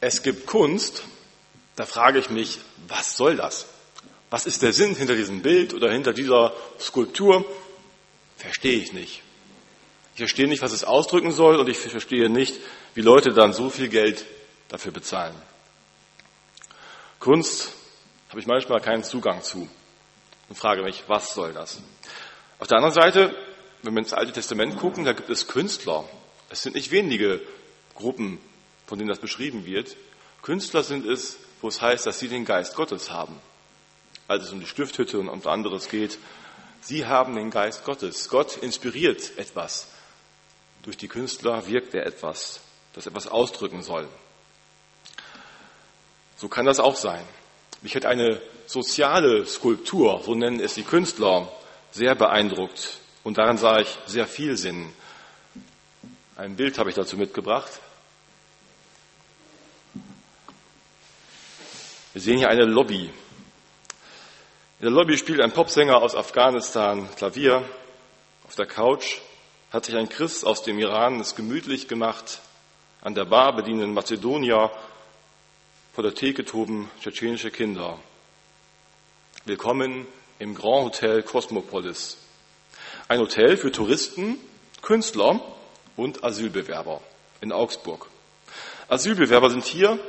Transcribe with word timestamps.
es 0.00 0.22
gibt 0.22 0.46
Kunst, 0.46 1.04
da 1.76 1.86
frage 1.86 2.18
ich 2.18 2.30
mich, 2.30 2.58
was 2.88 3.16
soll 3.16 3.36
das? 3.36 3.66
Was 4.30 4.46
ist 4.46 4.62
der 4.62 4.72
Sinn 4.72 4.94
hinter 4.94 5.16
diesem 5.16 5.42
Bild 5.42 5.74
oder 5.74 5.90
hinter 5.90 6.12
dieser 6.12 6.52
Skulptur? 6.78 7.44
Verstehe 8.36 8.78
ich 8.78 8.92
nicht. 8.92 9.22
Ich 10.14 10.18
verstehe 10.18 10.48
nicht, 10.48 10.62
was 10.62 10.72
es 10.72 10.84
ausdrücken 10.84 11.32
soll 11.32 11.56
und 11.56 11.68
ich 11.68 11.78
verstehe 11.78 12.28
nicht, 12.28 12.58
wie 12.94 13.00
Leute 13.00 13.32
dann 13.32 13.52
so 13.52 13.70
viel 13.70 13.88
Geld 13.88 14.24
dafür 14.68 14.92
bezahlen. 14.92 15.34
Kunst 17.18 17.72
habe 18.28 18.40
ich 18.40 18.46
manchmal 18.46 18.80
keinen 18.80 19.04
Zugang 19.04 19.42
zu 19.42 19.68
und 20.48 20.56
frage 20.56 20.82
mich, 20.82 21.04
was 21.06 21.34
soll 21.34 21.52
das? 21.52 21.80
Auf 22.58 22.68
der 22.68 22.78
anderen 22.78 22.94
Seite, 22.94 23.34
wenn 23.82 23.94
wir 23.94 24.00
ins 24.00 24.12
Alte 24.12 24.32
Testament 24.32 24.78
gucken, 24.78 25.04
da 25.04 25.12
gibt 25.12 25.30
es 25.30 25.48
Künstler. 25.48 26.08
Es 26.48 26.62
sind 26.62 26.74
nicht 26.74 26.90
wenige 26.90 27.40
Gruppen, 27.94 28.38
von 28.90 28.98
denen 28.98 29.08
das 29.08 29.20
beschrieben 29.20 29.64
wird. 29.66 29.96
Künstler 30.42 30.82
sind 30.82 31.06
es, 31.06 31.36
wo 31.60 31.68
es 31.68 31.80
heißt, 31.80 32.06
dass 32.06 32.18
sie 32.18 32.26
den 32.26 32.44
Geist 32.44 32.74
Gottes 32.74 33.08
haben. 33.08 33.40
Als 34.26 34.42
es 34.42 34.50
um 34.50 34.58
die 34.58 34.66
Stifthütte 34.66 35.20
und 35.20 35.28
um 35.28 35.46
anderes 35.46 35.88
geht, 35.88 36.18
sie 36.82 37.06
haben 37.06 37.36
den 37.36 37.50
Geist 37.50 37.84
Gottes. 37.84 38.28
Gott 38.28 38.56
inspiriert 38.56 39.38
etwas. 39.38 39.86
Durch 40.82 40.96
die 40.96 41.06
Künstler 41.06 41.68
wirkt 41.68 41.94
er 41.94 42.04
etwas, 42.04 42.62
das 42.92 43.06
etwas 43.06 43.28
ausdrücken 43.28 43.84
soll. 43.84 44.08
So 46.36 46.48
kann 46.48 46.66
das 46.66 46.80
auch 46.80 46.96
sein. 46.96 47.24
Mich 47.82 47.94
hat 47.94 48.04
eine 48.04 48.42
soziale 48.66 49.46
Skulptur, 49.46 50.20
so 50.24 50.34
nennen 50.34 50.58
es 50.58 50.74
die 50.74 50.82
Künstler, 50.82 51.48
sehr 51.92 52.16
beeindruckt. 52.16 52.98
Und 53.22 53.38
daran 53.38 53.56
sah 53.56 53.78
ich 53.78 53.98
sehr 54.06 54.26
viel 54.26 54.56
Sinn. 54.56 54.92
Ein 56.36 56.56
Bild 56.56 56.76
habe 56.76 56.90
ich 56.90 56.96
dazu 56.96 57.16
mitgebracht. 57.16 57.70
Wir 62.12 62.20
sehen 62.20 62.38
hier 62.38 62.48
eine 62.48 62.64
Lobby. 62.64 63.04
In 63.04 64.82
der 64.82 64.90
Lobby 64.90 65.16
spielt 65.16 65.40
ein 65.40 65.52
Popsänger 65.52 66.02
aus 66.02 66.16
Afghanistan 66.16 67.08
Klavier. 67.14 67.62
Auf 68.48 68.56
der 68.56 68.66
Couch 68.66 69.18
hat 69.70 69.84
sich 69.84 69.94
ein 69.94 70.08
Christ 70.08 70.44
aus 70.44 70.64
dem 70.64 70.80
Iran 70.80 71.20
es 71.20 71.36
gemütlich 71.36 71.86
gemacht. 71.86 72.40
An 73.00 73.14
der 73.14 73.26
Bar 73.26 73.54
bedienen 73.54 73.94
Mazedonier. 73.94 74.72
Vor 75.94 76.02
der 76.02 76.12
Theke 76.12 76.44
toben 76.44 76.90
tschetschenische 77.00 77.52
Kinder. 77.52 77.96
Willkommen 79.44 80.04
im 80.40 80.56
Grand 80.56 80.86
Hotel 80.86 81.22
Cosmopolis. 81.22 82.16
Ein 83.06 83.20
Hotel 83.20 83.56
für 83.56 83.70
Touristen, 83.70 84.36
Künstler 84.82 85.40
und 85.96 86.24
Asylbewerber 86.24 87.02
in 87.40 87.52
Augsburg. 87.52 88.08
Asylbewerber 88.88 89.50
sind 89.50 89.64
hier 89.64 90.00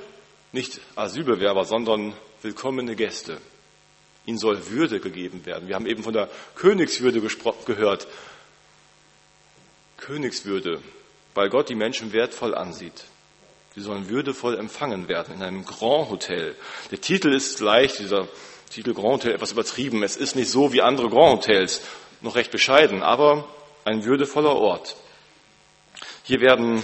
nicht 0.51 0.79
Asylbewerber, 0.95 1.65
sondern 1.65 2.13
willkommene 2.41 2.95
Gäste. 2.95 3.37
Ihnen 4.25 4.37
soll 4.37 4.69
Würde 4.69 4.99
gegeben 4.99 5.45
werden. 5.45 5.67
Wir 5.67 5.75
haben 5.75 5.87
eben 5.87 6.03
von 6.03 6.13
der 6.13 6.29
Königswürde 6.55 7.21
gehört. 7.65 8.07
Königswürde, 9.97 10.81
weil 11.33 11.49
Gott 11.49 11.69
die 11.69 11.75
Menschen 11.75 12.13
wertvoll 12.13 12.53
ansieht. 12.53 13.05
Sie 13.75 13.81
sollen 13.81 14.09
würdevoll 14.09 14.57
empfangen 14.57 15.07
werden 15.07 15.33
in 15.33 15.43
einem 15.43 15.65
Grand 15.65 16.09
Hotel. 16.09 16.55
Der 16.91 16.99
Titel 16.99 17.33
ist 17.33 17.59
leicht, 17.61 17.99
dieser 17.99 18.27
Titel 18.69 18.93
Grand 18.93 19.23
Hotel, 19.23 19.33
etwas 19.33 19.53
übertrieben. 19.53 20.03
Es 20.03 20.17
ist 20.17 20.35
nicht 20.35 20.49
so 20.49 20.73
wie 20.73 20.81
andere 20.81 21.09
Grand 21.09 21.39
Hotels, 21.39 21.81
noch 22.19 22.35
recht 22.35 22.51
bescheiden, 22.51 23.01
aber 23.01 23.47
ein 23.85 24.03
würdevoller 24.03 24.55
Ort. 24.55 24.95
Hier 26.23 26.41
werden 26.41 26.83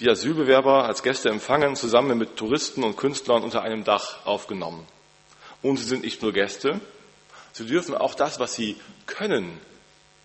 die 0.00 0.08
Asylbewerber 0.08 0.84
als 0.84 1.02
Gäste 1.02 1.28
empfangen, 1.28 1.76
zusammen 1.76 2.18
mit 2.18 2.36
Touristen 2.36 2.82
und 2.82 2.96
Künstlern 2.96 3.42
unter 3.42 3.62
einem 3.62 3.84
Dach 3.84 4.24
aufgenommen. 4.26 4.86
Und 5.62 5.76
sie 5.76 5.84
sind 5.84 6.02
nicht 6.02 6.22
nur 6.22 6.32
Gäste, 6.32 6.80
sie 7.52 7.66
dürfen 7.66 7.94
auch 7.94 8.14
das, 8.14 8.40
was 8.40 8.54
sie 8.54 8.76
können, 9.06 9.60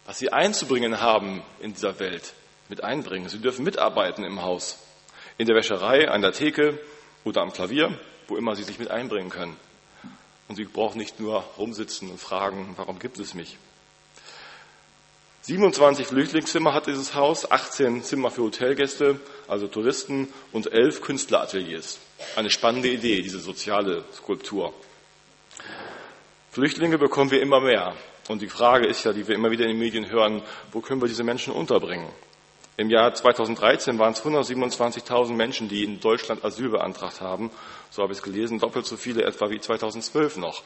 was 0.05 0.17
sie 0.19 0.31
einzubringen 0.31 1.01
haben 1.01 1.43
in 1.59 1.73
dieser 1.73 1.99
Welt, 1.99 2.33
mit 2.69 2.83
einbringen. 2.83 3.29
Sie 3.29 3.39
dürfen 3.39 3.63
mitarbeiten 3.63 4.23
im 4.23 4.41
Haus, 4.41 4.79
in 5.37 5.45
der 5.45 5.55
Wäscherei, 5.55 6.09
an 6.09 6.21
der 6.21 6.31
Theke 6.31 6.79
oder 7.23 7.41
am 7.41 7.51
Klavier, 7.51 7.99
wo 8.27 8.37
immer 8.37 8.55
sie 8.55 8.63
sich 8.63 8.79
mit 8.79 8.89
einbringen 8.89 9.29
können. 9.29 9.57
Und 10.47 10.55
sie 10.55 10.63
brauchen 10.63 10.97
nicht 10.97 11.19
nur 11.19 11.43
rumsitzen 11.57 12.09
und 12.09 12.19
fragen, 12.19 12.73
warum 12.77 12.99
gibt 12.99 13.19
es 13.19 13.33
mich? 13.33 13.57
27 15.47 16.07
Flüchtlingszimmer 16.07 16.73
hat 16.73 16.87
dieses 16.87 17.15
Haus, 17.15 17.49
18 17.49 18.03
Zimmer 18.03 18.31
für 18.31 18.41
Hotelgäste, 18.41 19.17
also 19.47 19.67
Touristen 19.67 20.27
und 20.51 20.73
11 20.73 20.99
Künstlerateliers. 20.99 21.99
Eine 22.35 22.49
spannende 22.49 22.89
Idee, 22.89 23.21
diese 23.21 23.39
soziale 23.39 24.03
Skulptur. 24.13 24.73
Flüchtlinge 26.51 26.97
bekommen 26.97 27.31
wir 27.31 27.41
immer 27.41 27.61
mehr. 27.61 27.95
Und 28.27 28.41
die 28.41 28.49
Frage 28.49 28.87
ist 28.87 29.05
ja, 29.05 29.13
die 29.13 29.25
wir 29.25 29.35
immer 29.35 29.49
wieder 29.49 29.63
in 29.63 29.69
den 29.69 29.79
Medien 29.79 30.09
hören, 30.09 30.41
wo 30.73 30.81
können 30.81 30.99
wir 30.99 31.07
diese 31.07 31.23
Menschen 31.23 31.53
unterbringen? 31.53 32.09
Im 32.75 32.89
Jahr 32.89 33.13
2013 33.13 33.97
waren 33.99 34.11
es 34.11 34.21
127.000 34.25 35.31
Menschen, 35.31 35.69
die 35.69 35.85
in 35.85 36.01
Deutschland 36.01 36.43
Asyl 36.43 36.71
beantragt 36.71 37.21
haben. 37.21 37.51
So 37.89 38.03
habe 38.03 38.11
ich 38.11 38.19
es 38.19 38.23
gelesen, 38.23 38.59
doppelt 38.59 38.85
so 38.85 38.97
viele 38.97 39.23
etwa 39.23 39.49
wie 39.49 39.61
2012 39.61 40.35
noch. 40.35 40.63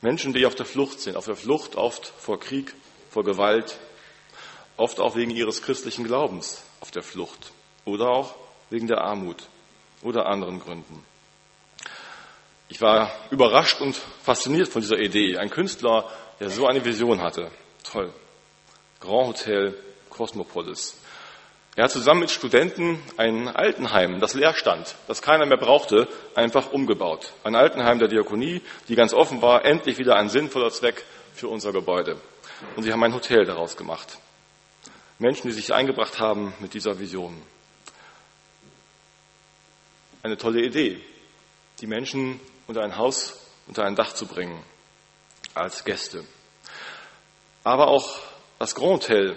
Menschen, 0.00 0.32
die 0.32 0.46
auf 0.46 0.54
der 0.54 0.64
Flucht 0.64 1.00
sind, 1.00 1.14
auf 1.14 1.26
der 1.26 1.36
Flucht 1.36 1.76
oft 1.76 2.06
vor 2.06 2.40
Krieg, 2.40 2.72
vor 3.12 3.24
Gewalt, 3.24 3.78
oft 4.76 4.98
auch 4.98 5.16
wegen 5.16 5.30
ihres 5.30 5.62
christlichen 5.62 6.04
Glaubens 6.04 6.64
auf 6.80 6.90
der 6.90 7.02
Flucht 7.02 7.52
oder 7.84 8.08
auch 8.08 8.34
wegen 8.70 8.86
der 8.86 9.02
Armut 9.02 9.44
oder 10.02 10.26
anderen 10.26 10.60
Gründen. 10.60 11.04
Ich 12.68 12.80
war 12.80 13.12
überrascht 13.30 13.82
und 13.82 14.00
fasziniert 14.22 14.68
von 14.68 14.80
dieser 14.80 14.98
Idee. 14.98 15.36
Ein 15.36 15.50
Künstler, 15.50 16.10
der 16.40 16.48
so 16.48 16.66
eine 16.66 16.82
Vision 16.84 17.20
hatte. 17.20 17.50
Toll. 17.84 18.10
Grand 18.98 19.28
Hotel 19.28 19.74
Cosmopolis. 20.08 20.96
Er 21.76 21.84
hat 21.84 21.90
zusammen 21.90 22.20
mit 22.20 22.30
Studenten 22.30 22.98
ein 23.16 23.48
Altenheim, 23.48 24.20
das 24.20 24.34
leer 24.34 24.54
stand, 24.54 24.94
das 25.06 25.22
keiner 25.22 25.46
mehr 25.46 25.56
brauchte, 25.58 26.06
einfach 26.34 26.72
umgebaut. 26.72 27.32
Ein 27.44 27.56
Altenheim 27.56 27.98
der 27.98 28.08
Diakonie, 28.08 28.62
die 28.88 28.94
ganz 28.94 29.14
offen 29.14 29.42
war, 29.42 29.64
endlich 29.64 29.98
wieder 29.98 30.16
ein 30.16 30.28
sinnvoller 30.28 30.70
Zweck 30.70 31.04
für 31.34 31.48
unser 31.48 31.72
Gebäude. 31.72 32.18
Und 32.76 32.82
sie 32.82 32.92
haben 32.92 33.02
ein 33.04 33.14
Hotel 33.14 33.44
daraus 33.44 33.76
gemacht. 33.76 34.18
Menschen, 35.18 35.48
die 35.48 35.54
sich 35.54 35.72
eingebracht 35.72 36.18
haben 36.18 36.52
mit 36.60 36.74
dieser 36.74 36.98
Vision. 36.98 37.40
Eine 40.22 40.36
tolle 40.36 40.62
Idee, 40.62 41.00
die 41.80 41.86
Menschen 41.86 42.40
unter 42.66 42.82
ein 42.82 42.96
Haus, 42.96 43.40
unter 43.66 43.84
ein 43.84 43.96
Dach 43.96 44.14
zu 44.14 44.26
bringen, 44.26 44.62
als 45.54 45.84
Gäste. 45.84 46.24
Aber 47.64 47.88
auch 47.88 48.18
das 48.58 48.74
Grand 48.74 49.02
Hotel 49.02 49.36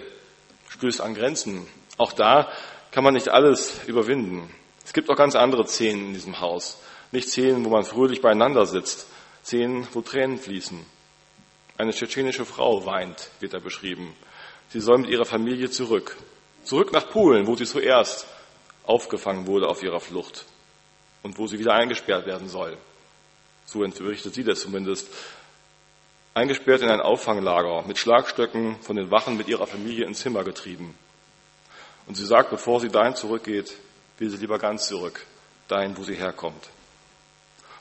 stößt 0.69 1.01
an 1.01 1.15
Grenzen. 1.15 1.67
Auch 1.97 2.13
da 2.13 2.51
kann 2.91 3.03
man 3.03 3.13
nicht 3.13 3.29
alles 3.29 3.83
überwinden. 3.87 4.49
Es 4.83 4.93
gibt 4.93 5.09
auch 5.09 5.15
ganz 5.15 5.35
andere 5.35 5.67
Szenen 5.67 6.07
in 6.07 6.13
diesem 6.13 6.39
Haus. 6.39 6.79
Nicht 7.11 7.29
Szenen, 7.29 7.65
wo 7.65 7.69
man 7.69 7.83
fröhlich 7.83 8.21
beieinander 8.21 8.65
sitzt. 8.65 9.07
Szenen, 9.43 9.87
wo 9.93 10.01
Tränen 10.01 10.37
fließen. 10.37 10.85
Eine 11.77 11.91
tschetschenische 11.91 12.45
Frau 12.45 12.85
weint, 12.85 13.29
wird 13.41 13.53
da 13.53 13.59
beschrieben. 13.59 14.15
Sie 14.69 14.79
soll 14.79 14.99
mit 14.99 15.09
ihrer 15.09 15.25
Familie 15.25 15.69
zurück. 15.69 16.15
Zurück 16.63 16.93
nach 16.93 17.09
Polen, 17.09 17.47
wo 17.47 17.55
sie 17.55 17.65
zuerst 17.65 18.27
aufgefangen 18.85 19.45
wurde 19.45 19.67
auf 19.67 19.83
ihrer 19.83 19.99
Flucht 19.99 20.45
und 21.21 21.37
wo 21.37 21.47
sie 21.47 21.59
wieder 21.59 21.73
eingesperrt 21.73 22.25
werden 22.25 22.47
soll. 22.47 22.77
So 23.65 23.79
berichtet 23.79 24.33
sie 24.33 24.43
das 24.43 24.61
zumindest. 24.61 25.09
Eingesperrt 26.33 26.81
in 26.81 26.89
ein 26.89 27.01
Auffanglager, 27.01 27.83
mit 27.87 27.97
Schlagstöcken 27.97 28.81
von 28.81 28.95
den 28.95 29.11
Wachen 29.11 29.37
mit 29.37 29.47
ihrer 29.47 29.67
Familie 29.67 30.05
ins 30.05 30.19
Zimmer 30.19 30.43
getrieben. 30.43 30.97
Und 32.07 32.15
sie 32.15 32.25
sagt, 32.25 32.51
bevor 32.51 32.79
sie 32.79 32.89
dahin 32.89 33.15
zurückgeht, 33.15 33.75
will 34.17 34.29
sie 34.29 34.37
lieber 34.37 34.59
ganz 34.59 34.87
zurück, 34.87 35.25
dahin, 35.67 35.97
wo 35.97 36.03
sie 36.03 36.15
herkommt. 36.15 36.69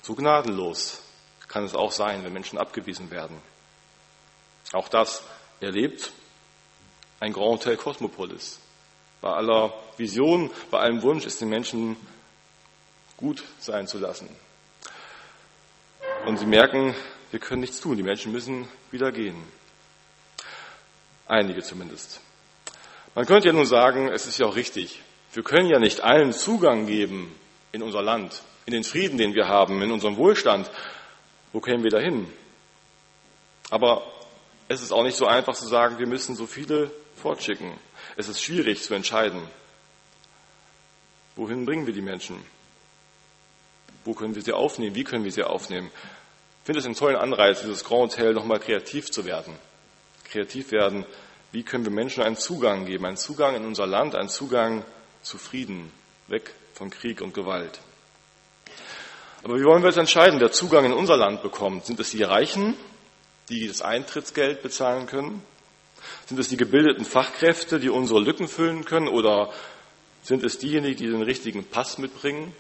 So 0.02 0.14
gnadenlos 0.14 1.02
kann 1.48 1.64
es 1.64 1.74
auch 1.74 1.92
sein, 1.92 2.24
wenn 2.24 2.32
Menschen 2.32 2.58
abgewiesen 2.58 3.10
werden. 3.10 3.36
Auch 4.74 4.88
das 4.88 5.22
erlebt 5.60 6.12
ein 7.20 7.32
Grand 7.32 7.60
Hotel 7.60 7.76
Cosmopolis. 7.76 8.58
Bei 9.20 9.30
aller 9.30 9.72
Vision, 9.96 10.50
bei 10.70 10.80
allem 10.80 11.00
Wunsch 11.02 11.24
ist 11.24 11.40
den 11.40 11.48
Menschen 11.48 11.96
gut 13.16 13.44
sein 13.60 13.86
zu 13.86 13.98
lassen. 13.98 14.28
Und 16.26 16.38
sie 16.38 16.46
merken, 16.46 16.94
wir 17.30 17.38
können 17.38 17.60
nichts 17.60 17.80
tun. 17.80 17.96
Die 17.96 18.02
Menschen 18.02 18.32
müssen 18.32 18.68
wieder 18.90 19.12
gehen. 19.12 19.36
Einige 21.26 21.62
zumindest. 21.62 22.20
Man 23.14 23.26
könnte 23.26 23.48
ja 23.48 23.54
nun 23.54 23.66
sagen, 23.66 24.08
es 24.08 24.26
ist 24.26 24.38
ja 24.38 24.46
auch 24.46 24.56
richtig. 24.56 25.00
Wir 25.32 25.44
können 25.44 25.68
ja 25.68 25.78
nicht 25.78 26.00
allen 26.00 26.32
Zugang 26.32 26.86
geben 26.86 27.34
in 27.70 27.82
unser 27.82 28.02
Land, 28.02 28.42
in 28.66 28.72
den 28.72 28.84
Frieden, 28.84 29.18
den 29.18 29.34
wir 29.34 29.46
haben, 29.46 29.80
in 29.82 29.92
unserem 29.92 30.16
Wohlstand. 30.16 30.68
Wo 31.52 31.60
kämen 31.60 31.84
wir 31.84 31.90
dahin? 31.90 32.26
Aber 33.70 34.02
es 34.68 34.82
ist 34.82 34.92
auch 34.92 35.02
nicht 35.02 35.16
so 35.16 35.26
einfach 35.26 35.54
zu 35.54 35.66
sagen, 35.66 35.98
wir 35.98 36.06
müssen 36.06 36.36
so 36.36 36.46
viele 36.46 36.90
fortschicken. 37.16 37.72
Es 38.16 38.28
ist 38.28 38.42
schwierig 38.42 38.82
zu 38.82 38.94
entscheiden. 38.94 39.42
Wohin 41.36 41.66
bringen 41.66 41.86
wir 41.86 41.94
die 41.94 42.02
Menschen? 42.02 42.36
Wo 44.04 44.14
können 44.14 44.34
wir 44.34 44.42
sie 44.42 44.52
aufnehmen? 44.52 44.94
Wie 44.94 45.04
können 45.04 45.24
wir 45.24 45.32
sie 45.32 45.42
aufnehmen? 45.42 45.90
Ich 46.60 46.66
finde 46.66 46.80
es 46.80 46.86
einen 46.86 46.94
tollen 46.94 47.16
Anreiz, 47.16 47.60
dieses 47.60 47.84
Grand 47.84 48.12
Hotel 48.12 48.32
nochmal 48.32 48.60
kreativ 48.60 49.10
zu 49.10 49.24
werden. 49.24 49.54
Kreativ 50.30 50.72
werden. 50.72 51.04
Wie 51.52 51.62
können 51.62 51.84
wir 51.84 51.92
Menschen 51.92 52.22
einen 52.22 52.36
Zugang 52.36 52.86
geben? 52.86 53.04
Einen 53.04 53.16
Zugang 53.16 53.54
in 53.54 53.64
unser 53.64 53.86
Land, 53.86 54.14
einen 54.14 54.28
Zugang 54.28 54.84
zu 55.22 55.38
Frieden, 55.38 55.92
weg 56.28 56.54
von 56.74 56.90
Krieg 56.90 57.20
und 57.20 57.34
Gewalt. 57.34 57.80
Aber 59.42 59.56
wie 59.58 59.64
wollen 59.64 59.82
wir 59.82 59.90
jetzt 59.90 59.98
entscheiden, 59.98 60.40
wer 60.40 60.52
Zugang 60.52 60.86
in 60.86 60.92
unser 60.92 61.16
Land 61.16 61.42
bekommt? 61.42 61.84
Sind 61.84 62.00
es 62.00 62.10
die 62.10 62.22
Reichen, 62.22 62.74
die 63.48 63.68
das 63.68 63.82
Eintrittsgeld 63.82 64.62
bezahlen 64.62 65.06
können? 65.06 65.42
Sind 66.26 66.38
es 66.38 66.48
die 66.48 66.56
gebildeten 66.56 67.04
Fachkräfte, 67.04 67.80
die 67.80 67.90
unsere 67.90 68.20
Lücken 68.20 68.48
füllen 68.48 68.84
können? 68.84 69.08
Oder 69.08 69.52
sind 70.22 70.42
es 70.44 70.58
diejenigen, 70.58 70.96
die 70.96 71.06
den 71.06 71.22
richtigen 71.22 71.64
Pass 71.64 71.98
mitbringen, 71.98 72.54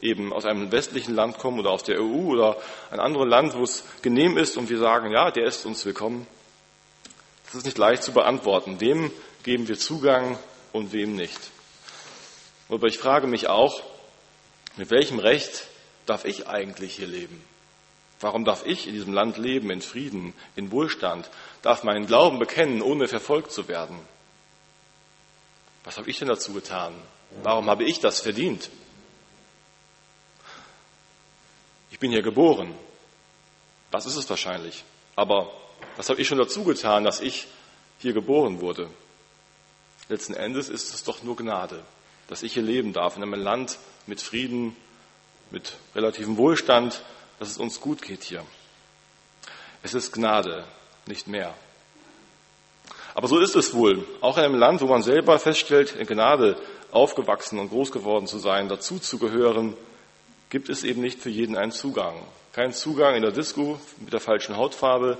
eben 0.00 0.32
aus 0.32 0.44
einem 0.44 0.70
westlichen 0.70 1.14
Land 1.14 1.38
kommen 1.38 1.58
oder 1.58 1.70
aus 1.70 1.82
der 1.82 2.00
EU 2.00 2.30
oder 2.30 2.56
ein 2.90 3.00
anderes 3.00 3.28
Land, 3.28 3.54
wo 3.54 3.62
es 3.62 3.84
genehm 4.02 4.36
ist 4.36 4.56
und 4.56 4.68
wir 4.68 4.78
sagen, 4.78 5.10
ja, 5.10 5.30
der 5.30 5.46
ist 5.46 5.66
uns 5.66 5.84
willkommen? 5.84 6.26
Das 7.46 7.54
ist 7.54 7.64
nicht 7.64 7.78
leicht 7.78 8.02
zu 8.02 8.12
beantworten. 8.12 8.80
Wem 8.80 9.10
geben 9.42 9.68
wir 9.68 9.78
Zugang 9.78 10.38
und 10.72 10.92
wem 10.92 11.16
nicht? 11.16 11.38
Aber 12.68 12.86
ich 12.86 12.98
frage 12.98 13.26
mich 13.26 13.48
auch, 13.48 13.82
mit 14.76 14.90
welchem 14.90 15.18
Recht 15.18 15.66
darf 16.04 16.26
ich 16.26 16.46
eigentlich 16.46 16.96
hier 16.96 17.06
leben? 17.06 17.42
Warum 18.20 18.44
darf 18.44 18.66
ich 18.66 18.86
in 18.86 18.94
diesem 18.94 19.12
Land 19.12 19.38
leben, 19.38 19.70
in 19.70 19.80
Frieden, 19.80 20.34
in 20.56 20.72
Wohlstand, 20.72 21.30
darf 21.62 21.84
meinen 21.84 22.06
Glauben 22.06 22.38
bekennen, 22.38 22.82
ohne 22.82 23.06
verfolgt 23.06 23.52
zu 23.52 23.68
werden? 23.68 23.98
Was 25.84 25.98
habe 25.98 26.10
ich 26.10 26.18
denn 26.18 26.28
dazu 26.28 26.52
getan? 26.52 26.94
Warum 27.42 27.70
habe 27.70 27.84
ich 27.84 28.00
das 28.00 28.20
verdient? 28.20 28.70
Ich 31.90 31.98
bin 31.98 32.10
hier 32.10 32.22
geboren. 32.22 32.74
Das 33.90 34.06
ist 34.06 34.16
es 34.16 34.28
wahrscheinlich. 34.28 34.84
Aber 35.16 35.50
was 35.96 36.08
habe 36.08 36.20
ich 36.20 36.28
schon 36.28 36.38
dazu 36.38 36.64
getan, 36.64 37.04
dass 37.04 37.20
ich 37.20 37.46
hier 37.98 38.12
geboren 38.12 38.60
wurde? 38.60 38.90
Letzten 40.08 40.34
Endes 40.34 40.68
ist 40.68 40.94
es 40.94 41.04
doch 41.04 41.22
nur 41.22 41.36
Gnade, 41.36 41.82
dass 42.28 42.42
ich 42.42 42.54
hier 42.54 42.62
leben 42.62 42.92
darf, 42.92 43.16
in 43.16 43.22
einem 43.22 43.34
Land 43.34 43.78
mit 44.06 44.20
Frieden, 44.20 44.76
mit 45.50 45.76
relativem 45.94 46.36
Wohlstand, 46.36 47.02
dass 47.38 47.50
es 47.50 47.58
uns 47.58 47.80
gut 47.80 48.02
geht 48.02 48.24
hier. 48.24 48.44
Es 49.82 49.94
ist 49.94 50.12
Gnade, 50.12 50.64
nicht 51.06 51.28
mehr. 51.28 51.54
Aber 53.14 53.28
so 53.28 53.38
ist 53.38 53.56
es 53.56 53.74
wohl. 53.74 54.06
Auch 54.20 54.38
in 54.38 54.44
einem 54.44 54.54
Land, 54.54 54.80
wo 54.80 54.86
man 54.86 55.02
selber 55.02 55.38
feststellt, 55.38 55.94
in 55.96 56.06
Gnade 56.06 56.56
aufgewachsen 56.90 57.58
und 57.58 57.70
groß 57.70 57.92
geworden 57.92 58.26
zu 58.26 58.38
sein, 58.38 58.68
dazu 58.68 58.98
zu 58.98 59.18
gehören, 59.18 59.76
gibt 60.50 60.68
es 60.68 60.84
eben 60.84 61.00
nicht 61.00 61.20
für 61.20 61.30
jeden 61.30 61.56
einen 61.56 61.72
Zugang. 61.72 62.14
Kein 62.52 62.72
Zugang 62.72 63.14
in 63.14 63.22
der 63.22 63.32
Disco 63.32 63.78
mit 63.98 64.12
der 64.12 64.20
falschen 64.20 64.56
Hautfarbe 64.56 65.18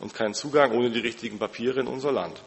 und 0.00 0.14
kein 0.14 0.34
Zugang 0.34 0.72
ohne 0.72 0.90
die 0.90 1.00
richtigen 1.00 1.38
Papiere 1.38 1.80
in 1.80 1.86
unser 1.86 2.12
Land. 2.12 2.40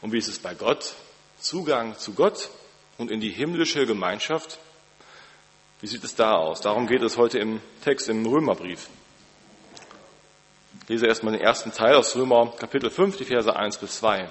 Und 0.00 0.12
wie 0.12 0.18
ist 0.18 0.28
es 0.28 0.38
bei 0.38 0.54
Gott? 0.54 0.94
Zugang 1.40 1.96
zu 1.98 2.14
Gott 2.14 2.50
und 2.98 3.10
in 3.10 3.20
die 3.20 3.30
himmlische 3.30 3.86
Gemeinschaft 3.86 4.58
wie 5.80 5.86
sieht 5.86 6.02
es 6.02 6.14
da 6.14 6.36
aus? 6.36 6.60
Darum 6.60 6.86
geht 6.86 7.02
es 7.02 7.16
heute 7.16 7.38
im 7.38 7.60
Text 7.84 8.08
im 8.08 8.26
Römerbrief. 8.26 8.88
Ich 10.82 10.88
lese 10.88 11.06
erstmal 11.06 11.34
den 11.34 11.42
ersten 11.42 11.72
Teil 11.72 11.94
aus 11.94 12.16
Römer 12.16 12.52
Kapitel 12.58 12.90
5, 12.90 13.16
die 13.16 13.24
Verse 13.24 13.54
1 13.54 13.78
bis 13.78 13.98
2. 13.98 14.28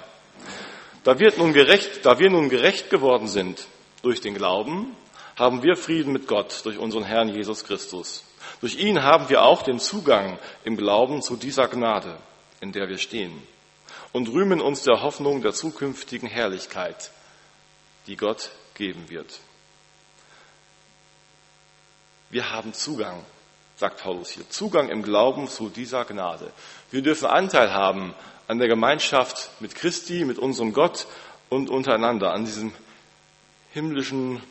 Da, 1.04 1.18
wird 1.18 1.38
nun 1.38 1.54
gerecht, 1.54 2.04
da 2.04 2.18
wir 2.18 2.28
nun 2.28 2.50
gerecht 2.50 2.90
geworden 2.90 3.28
sind 3.28 3.66
durch 4.02 4.20
den 4.20 4.34
Glauben, 4.34 4.94
haben 5.36 5.62
wir 5.62 5.76
Frieden 5.76 6.12
mit 6.12 6.26
Gott 6.26 6.64
durch 6.64 6.78
unseren 6.78 7.04
Herrn 7.04 7.28
Jesus 7.28 7.64
Christus. 7.64 8.24
Durch 8.60 8.76
ihn 8.76 9.02
haben 9.02 9.28
wir 9.28 9.42
auch 9.42 9.62
den 9.62 9.78
Zugang 9.78 10.38
im 10.64 10.76
Glauben 10.76 11.22
zu 11.22 11.36
dieser 11.36 11.68
Gnade, 11.68 12.16
in 12.60 12.72
der 12.72 12.88
wir 12.88 12.98
stehen, 12.98 13.40
und 14.12 14.28
rühmen 14.28 14.60
uns 14.60 14.82
der 14.82 15.00
Hoffnung 15.02 15.40
der 15.40 15.52
zukünftigen 15.52 16.28
Herrlichkeit, 16.28 17.10
die 18.06 18.16
Gott 18.16 18.50
geben 18.74 19.08
wird. 19.08 19.40
Wir 22.30 22.50
haben 22.50 22.74
Zugang, 22.74 23.24
sagt 23.76 24.02
Paulus 24.02 24.30
hier, 24.30 24.48
Zugang 24.50 24.88
im 24.90 25.02
Glauben 25.02 25.48
zu 25.48 25.70
dieser 25.70 26.04
Gnade. 26.04 26.52
Wir 26.90 27.02
dürfen 27.02 27.26
Anteil 27.26 27.72
haben 27.72 28.14
an 28.46 28.58
der 28.58 28.68
Gemeinschaft 28.68 29.50
mit 29.60 29.74
Christi, 29.74 30.24
mit 30.24 30.38
unserem 30.38 30.72
Gott 30.72 31.06
und 31.48 31.70
untereinander, 31.70 32.32
an 32.32 32.44
diesem 32.44 32.72
himmlischen, 33.72 34.42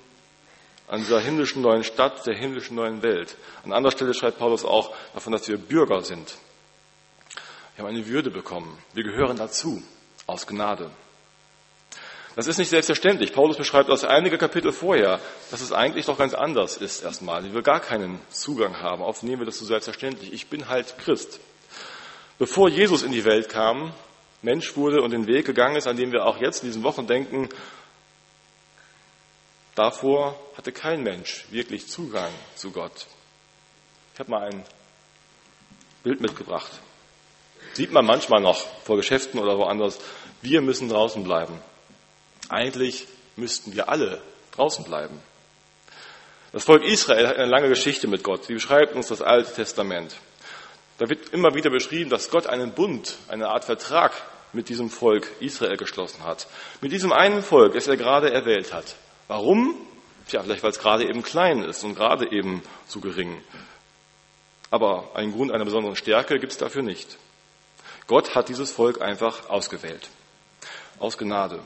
an 0.87 1.01
dieser 1.01 1.19
himmlischen 1.19 1.61
neuen 1.61 1.83
Stadt, 1.83 2.25
der 2.25 2.35
himmlischen 2.35 2.75
neuen 2.75 3.03
Welt. 3.03 3.35
An 3.63 3.73
anderer 3.73 3.91
Stelle 3.91 4.13
schreibt 4.13 4.39
Paulus 4.39 4.65
auch 4.65 4.95
davon, 5.13 5.33
dass 5.33 5.47
wir 5.47 5.57
Bürger 5.57 6.01
sind. 6.01 6.35
Wir 7.75 7.83
haben 7.83 7.93
eine 7.93 8.07
Würde 8.07 8.31
bekommen. 8.31 8.75
Wir 8.93 9.03
gehören 9.03 9.37
dazu, 9.37 9.83
aus 10.25 10.47
Gnade. 10.47 10.89
Das 12.37 12.45
ist 12.45 12.59
nicht 12.59 12.69
selbstverständlich. 12.69 13.33
Paulus 13.33 13.57
beschreibt 13.57 13.89
das 13.89 14.03
einige 14.03 14.37
Kapitel 14.37 14.71
vorher, 14.71 15.19
dass 15.49 15.59
es 15.59 15.71
eigentlich 15.73 16.05
doch 16.05 16.19
ganz 16.19 16.35
anders 16.35 16.77
ist 16.77 17.03
erstmal, 17.03 17.51
wir 17.51 17.63
gar 17.63 17.79
keinen 17.79 18.19
Zugang 18.29 18.79
haben. 18.79 19.01
Oft 19.01 19.23
nehmen 19.23 19.39
wir 19.39 19.47
das 19.47 19.57
so 19.57 19.65
selbstverständlich. 19.65 20.31
Ich 20.31 20.45
bin 20.45 20.69
halt 20.69 20.99
Christ. 20.99 21.39
Bevor 22.37 22.69
Jesus 22.69 23.01
in 23.01 23.11
die 23.11 23.25
Welt 23.25 23.49
kam, 23.49 23.91
Mensch 24.43 24.77
wurde 24.77 25.01
und 25.01 25.09
den 25.09 25.25
Weg 25.25 25.47
gegangen 25.47 25.77
ist, 25.77 25.87
an 25.87 25.97
dem 25.97 26.11
wir 26.11 26.27
auch 26.27 26.37
jetzt 26.37 26.61
in 26.61 26.69
diesen 26.69 26.83
Wochen 26.83 27.07
denken, 27.07 27.49
davor 29.73 30.39
hatte 30.55 30.71
kein 30.71 31.01
Mensch 31.01 31.47
wirklich 31.49 31.87
Zugang 31.87 32.29
zu 32.53 32.69
Gott. 32.69 33.07
Ich 34.13 34.19
habe 34.19 34.29
mal 34.29 34.43
ein 34.43 34.63
Bild 36.03 36.21
mitgebracht. 36.21 36.71
Sieht 37.73 37.91
man 37.91 38.05
manchmal 38.05 38.41
noch 38.41 38.59
vor 38.83 38.95
Geschäften 38.95 39.39
oder 39.39 39.57
woanders. 39.57 39.97
Wir 40.43 40.61
müssen 40.61 40.87
draußen 40.87 41.23
bleiben. 41.23 41.59
Eigentlich 42.49 43.07
müssten 43.35 43.73
wir 43.73 43.89
alle 43.89 44.21
draußen 44.55 44.83
bleiben. 44.83 45.19
Das 46.53 46.63
Volk 46.63 46.83
Israel 46.83 47.27
hat 47.27 47.35
eine 47.35 47.49
lange 47.49 47.69
Geschichte 47.69 48.07
mit 48.07 48.23
Gott. 48.23 48.45
Sie 48.45 48.53
beschreibt 48.53 48.95
uns 48.95 49.07
das 49.07 49.21
Alte 49.21 49.53
Testament. 49.53 50.15
Da 50.97 51.09
wird 51.09 51.29
immer 51.29 51.53
wieder 51.53 51.69
beschrieben, 51.69 52.09
dass 52.09 52.31
Gott 52.31 52.47
einen 52.47 52.71
Bund, 52.71 53.17
eine 53.27 53.49
Art 53.49 53.65
Vertrag 53.65 54.13
mit 54.53 54.69
diesem 54.69 54.89
Volk 54.89 55.27
Israel 55.39 55.77
geschlossen 55.77 56.23
hat. 56.23 56.47
Mit 56.81 56.91
diesem 56.91 57.11
einen 57.11 57.43
Volk, 57.43 57.73
das 57.73 57.87
er 57.87 57.97
gerade 57.97 58.31
erwählt 58.31 58.73
hat. 58.73 58.95
Warum? 59.27 59.75
Tja, 60.27 60.41
vielleicht 60.41 60.63
weil 60.63 60.71
es 60.71 60.79
gerade 60.79 61.03
eben 61.07 61.21
klein 61.21 61.63
ist 61.63 61.83
und 61.83 61.95
gerade 61.95 62.31
eben 62.31 62.63
zu 62.87 63.01
gering. 63.01 63.41
Aber 64.71 65.11
einen 65.13 65.33
Grund 65.33 65.51
einer 65.51 65.65
besonderen 65.65 65.95
Stärke 65.95 66.39
gibt 66.39 66.53
es 66.53 66.57
dafür 66.57 66.81
nicht. 66.81 67.17
Gott 68.07 68.35
hat 68.35 68.49
dieses 68.49 68.71
Volk 68.71 69.01
einfach 69.01 69.49
ausgewählt. 69.49 70.09
Aus 70.97 71.17
Gnade 71.17 71.59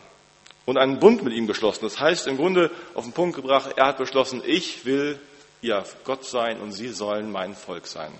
und 0.71 0.77
einen 0.77 0.99
Bund 0.99 1.21
mit 1.21 1.33
ihm 1.33 1.47
geschlossen. 1.47 1.83
Das 1.83 1.99
heißt 1.99 2.27
im 2.27 2.37
Grunde 2.37 2.71
auf 2.93 3.03
den 3.03 3.11
Punkt 3.11 3.35
gebracht, 3.35 3.71
er 3.75 3.87
hat 3.87 3.97
beschlossen, 3.97 4.41
ich 4.45 4.85
will 4.85 5.19
ihr 5.61 5.83
Gott 6.05 6.23
sein 6.23 6.61
und 6.61 6.71
sie 6.71 6.87
sollen 6.87 7.29
mein 7.29 7.55
Volk 7.55 7.87
sein. 7.87 8.11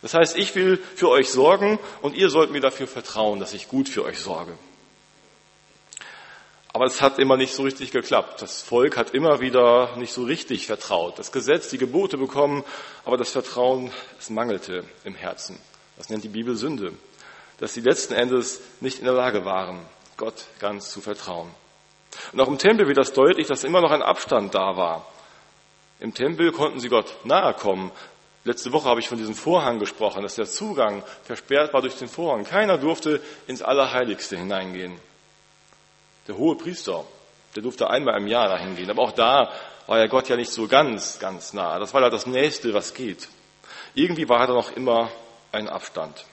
Das 0.00 0.14
heißt, 0.14 0.36
ich 0.38 0.54
will 0.54 0.82
für 0.96 1.10
euch 1.10 1.28
sorgen 1.28 1.78
und 2.00 2.16
ihr 2.16 2.30
sollt 2.30 2.50
mir 2.50 2.62
dafür 2.62 2.86
vertrauen, 2.86 3.40
dass 3.40 3.52
ich 3.52 3.68
gut 3.68 3.90
für 3.90 4.04
euch 4.04 4.18
sorge. 4.20 4.54
Aber 6.72 6.86
es 6.86 7.02
hat 7.02 7.18
immer 7.18 7.36
nicht 7.36 7.52
so 7.54 7.62
richtig 7.62 7.90
geklappt. 7.90 8.40
Das 8.40 8.62
Volk 8.62 8.96
hat 8.96 9.10
immer 9.10 9.40
wieder 9.40 9.94
nicht 9.96 10.14
so 10.14 10.24
richtig 10.24 10.66
vertraut. 10.66 11.18
Das 11.18 11.30
Gesetz, 11.30 11.68
die 11.68 11.78
Gebote 11.78 12.16
bekommen, 12.16 12.64
aber 13.04 13.18
das 13.18 13.30
Vertrauen, 13.30 13.92
es 14.18 14.30
mangelte 14.30 14.84
im 15.04 15.14
Herzen. 15.14 15.58
Das 15.98 16.08
nennt 16.08 16.24
die 16.24 16.28
Bibel 16.28 16.56
Sünde. 16.56 16.94
Dass 17.58 17.74
sie 17.74 17.80
letzten 17.80 18.14
Endes 18.14 18.62
nicht 18.80 18.98
in 18.98 19.04
der 19.04 19.14
Lage 19.14 19.44
waren, 19.44 19.80
Gott 20.16 20.46
ganz 20.58 20.90
zu 20.90 21.00
vertrauen. 21.00 21.50
Und 22.32 22.40
auch 22.40 22.48
im 22.48 22.58
Tempel 22.58 22.86
wird 22.86 22.98
das 22.98 23.12
deutlich, 23.12 23.46
dass 23.46 23.64
immer 23.64 23.80
noch 23.80 23.90
ein 23.90 24.02
Abstand 24.02 24.54
da 24.54 24.76
war. 24.76 25.06
Im 26.00 26.14
Tempel 26.14 26.52
konnten 26.52 26.80
sie 26.80 26.88
Gott 26.88 27.24
nahe 27.24 27.54
kommen. 27.54 27.90
Letzte 28.44 28.72
Woche 28.72 28.88
habe 28.88 29.00
ich 29.00 29.08
von 29.08 29.18
diesem 29.18 29.34
Vorhang 29.34 29.78
gesprochen, 29.78 30.22
dass 30.22 30.36
der 30.36 30.46
Zugang 30.46 31.02
versperrt 31.24 31.74
war 31.74 31.82
durch 31.82 31.96
den 31.96 32.08
Vorhang. 32.08 32.44
Keiner 32.44 32.78
durfte 32.78 33.20
ins 33.46 33.62
Allerheiligste 33.62 34.36
hineingehen. 34.36 34.98
Der 36.28 36.36
hohe 36.36 36.56
Priester, 36.56 37.04
der 37.56 37.62
durfte 37.62 37.90
einmal 37.90 38.16
im 38.20 38.28
Jahr 38.28 38.48
dahin 38.48 38.76
gehen. 38.76 38.90
Aber 38.90 39.02
auch 39.02 39.12
da 39.12 39.52
war 39.86 39.98
ja 39.98 40.06
Gott 40.06 40.28
ja 40.28 40.36
nicht 40.36 40.52
so 40.52 40.68
ganz, 40.68 41.18
ganz 41.18 41.52
nah. 41.52 41.78
Das 41.78 41.94
war 41.94 42.02
ja 42.02 42.10
das 42.10 42.26
Nächste, 42.26 42.72
was 42.74 42.94
geht. 42.94 43.28
Irgendwie 43.94 44.28
war 44.28 44.46
da 44.46 44.52
noch 44.52 44.72
immer 44.72 45.10
ein 45.50 45.68
Abstand. 45.68 46.24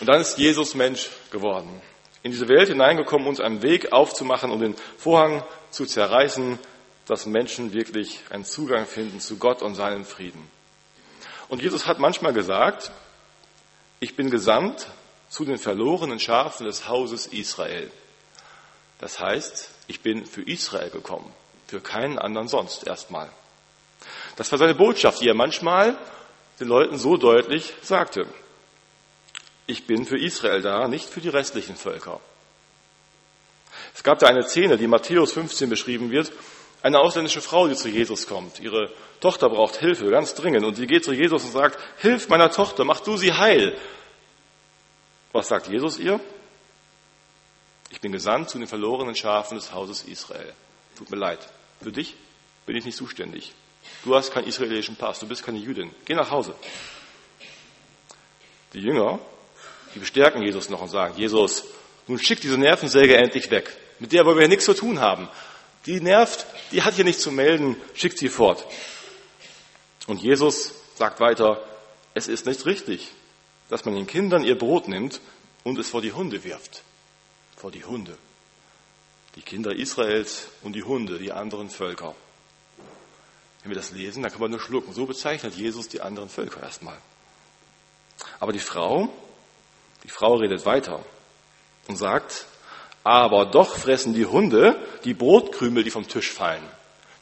Und 0.00 0.08
dann 0.08 0.20
ist 0.20 0.38
Jesus 0.38 0.74
Mensch 0.74 1.08
geworden 1.30 1.80
in 2.22 2.30
diese 2.30 2.48
Welt 2.48 2.68
hineingekommen, 2.68 3.26
uns 3.26 3.40
einen 3.40 3.62
Weg 3.62 3.92
aufzumachen 3.92 4.50
und 4.50 4.60
den 4.60 4.76
Vorhang 4.96 5.42
zu 5.70 5.86
zerreißen, 5.86 6.58
dass 7.06 7.26
Menschen 7.26 7.72
wirklich 7.72 8.20
einen 8.30 8.44
Zugang 8.44 8.86
finden 8.86 9.20
zu 9.20 9.36
Gott 9.38 9.62
und 9.62 9.74
seinen 9.74 10.04
Frieden. 10.04 10.50
Und 11.48 11.62
Jesus 11.62 11.86
hat 11.86 11.98
manchmal 11.98 12.32
gesagt, 12.32 12.92
ich 14.00 14.16
bin 14.16 14.30
gesandt 14.30 14.86
zu 15.28 15.44
den 15.44 15.58
verlorenen 15.58 16.20
Schafen 16.20 16.66
des 16.66 16.88
Hauses 16.88 17.26
Israel. 17.26 17.90
Das 18.98 19.18
heißt, 19.18 19.70
ich 19.88 20.00
bin 20.00 20.26
für 20.26 20.42
Israel 20.42 20.90
gekommen, 20.90 21.32
für 21.66 21.80
keinen 21.80 22.18
anderen 22.18 22.48
sonst 22.48 22.86
erstmal. 22.86 23.28
Das 24.36 24.50
war 24.52 24.58
seine 24.58 24.74
Botschaft, 24.74 25.20
die 25.20 25.28
er 25.28 25.34
manchmal 25.34 25.96
den 26.60 26.68
Leuten 26.68 26.98
so 26.98 27.16
deutlich 27.16 27.74
sagte. 27.82 28.26
Ich 29.66 29.86
bin 29.86 30.06
für 30.06 30.18
Israel 30.18 30.62
da, 30.62 30.88
nicht 30.88 31.08
für 31.08 31.20
die 31.20 31.28
restlichen 31.28 31.76
Völker. 31.76 32.20
Es 33.94 34.02
gab 34.02 34.18
da 34.18 34.26
eine 34.26 34.42
Szene, 34.42 34.76
die 34.76 34.84
in 34.84 34.90
Matthäus 34.90 35.32
15 35.32 35.68
beschrieben 35.68 36.10
wird. 36.10 36.32
Eine 36.82 36.98
ausländische 36.98 37.40
Frau, 37.40 37.68
die 37.68 37.76
zu 37.76 37.88
Jesus 37.88 38.26
kommt. 38.26 38.58
Ihre 38.58 38.90
Tochter 39.20 39.48
braucht 39.48 39.76
Hilfe, 39.76 40.10
ganz 40.10 40.34
dringend. 40.34 40.64
Und 40.64 40.74
sie 40.74 40.86
geht 40.86 41.04
zu 41.04 41.12
Jesus 41.12 41.44
und 41.44 41.52
sagt, 41.52 41.78
Hilf 41.98 42.28
meiner 42.28 42.50
Tochter, 42.50 42.84
mach 42.84 43.00
du 43.00 43.16
sie 43.16 43.32
heil. 43.32 43.76
Was 45.32 45.48
sagt 45.48 45.68
Jesus 45.68 45.98
ihr? 45.98 46.20
Ich 47.90 48.00
bin 48.00 48.10
gesandt 48.10 48.50
zu 48.50 48.58
den 48.58 48.66
verlorenen 48.66 49.14
Schafen 49.14 49.56
des 49.56 49.72
Hauses 49.72 50.02
Israel. 50.02 50.52
Tut 50.96 51.10
mir 51.10 51.18
leid. 51.18 51.46
Für 51.80 51.92
dich 51.92 52.16
bin 52.66 52.76
ich 52.76 52.84
nicht 52.84 52.96
zuständig. 52.96 53.52
Du 54.04 54.14
hast 54.14 54.32
keinen 54.32 54.46
israelischen 54.46 54.96
Pass, 54.96 55.20
du 55.20 55.26
bist 55.26 55.44
keine 55.44 55.58
Jüdin. 55.58 55.94
Geh 56.04 56.14
nach 56.14 56.30
Hause. 56.30 56.54
Die 58.72 58.80
Jünger, 58.80 59.18
die 59.94 59.98
bestärken 59.98 60.42
Jesus 60.42 60.68
noch 60.68 60.80
und 60.80 60.88
sagen, 60.88 61.14
Jesus, 61.16 61.64
nun 62.06 62.18
schick 62.18 62.40
diese 62.40 62.58
Nervensäge 62.58 63.16
endlich 63.16 63.50
weg. 63.50 63.76
Mit 63.98 64.12
der 64.12 64.24
wollen 64.24 64.36
wir 64.36 64.42
ja 64.42 64.48
nichts 64.48 64.64
zu 64.64 64.74
tun 64.74 65.00
haben. 65.00 65.28
Die 65.86 66.00
nervt, 66.00 66.46
die 66.70 66.82
hat 66.82 66.94
hier 66.94 67.04
nichts 67.04 67.22
zu 67.22 67.30
melden, 67.30 67.76
schickt 67.94 68.18
sie 68.18 68.28
fort. 68.28 68.66
Und 70.06 70.22
Jesus 70.22 70.74
sagt 70.96 71.20
weiter, 71.20 71.62
es 72.14 72.28
ist 72.28 72.46
nicht 72.46 72.66
richtig, 72.66 73.10
dass 73.68 73.84
man 73.84 73.94
den 73.94 74.06
Kindern 74.06 74.44
ihr 74.44 74.58
Brot 74.58 74.88
nimmt 74.88 75.20
und 75.64 75.78
es 75.78 75.90
vor 75.90 76.02
die 76.02 76.12
Hunde 76.12 76.44
wirft. 76.44 76.82
Vor 77.56 77.70
die 77.70 77.84
Hunde. 77.84 78.16
Die 79.36 79.42
Kinder 79.42 79.74
Israels 79.74 80.48
und 80.62 80.74
die 80.74 80.82
Hunde, 80.82 81.18
die 81.18 81.32
anderen 81.32 81.70
Völker. 81.70 82.14
Wenn 83.62 83.70
wir 83.70 83.76
das 83.76 83.92
lesen, 83.92 84.22
dann 84.22 84.32
kann 84.32 84.40
man 84.40 84.50
nur 84.50 84.60
schlucken. 84.60 84.92
So 84.92 85.06
bezeichnet 85.06 85.54
Jesus 85.54 85.88
die 85.88 86.00
anderen 86.00 86.28
Völker 86.28 86.62
erstmal. 86.62 86.98
Aber 88.40 88.52
die 88.52 88.58
Frau, 88.58 89.08
die 90.04 90.08
Frau 90.08 90.34
redet 90.34 90.64
weiter 90.66 91.04
und 91.88 91.96
sagt, 91.96 92.46
aber 93.04 93.46
doch 93.46 93.76
fressen 93.76 94.14
die 94.14 94.26
Hunde 94.26 94.76
die 95.04 95.14
Brotkrümel, 95.14 95.84
die 95.84 95.90
vom 95.90 96.06
Tisch 96.06 96.30
fallen. 96.30 96.66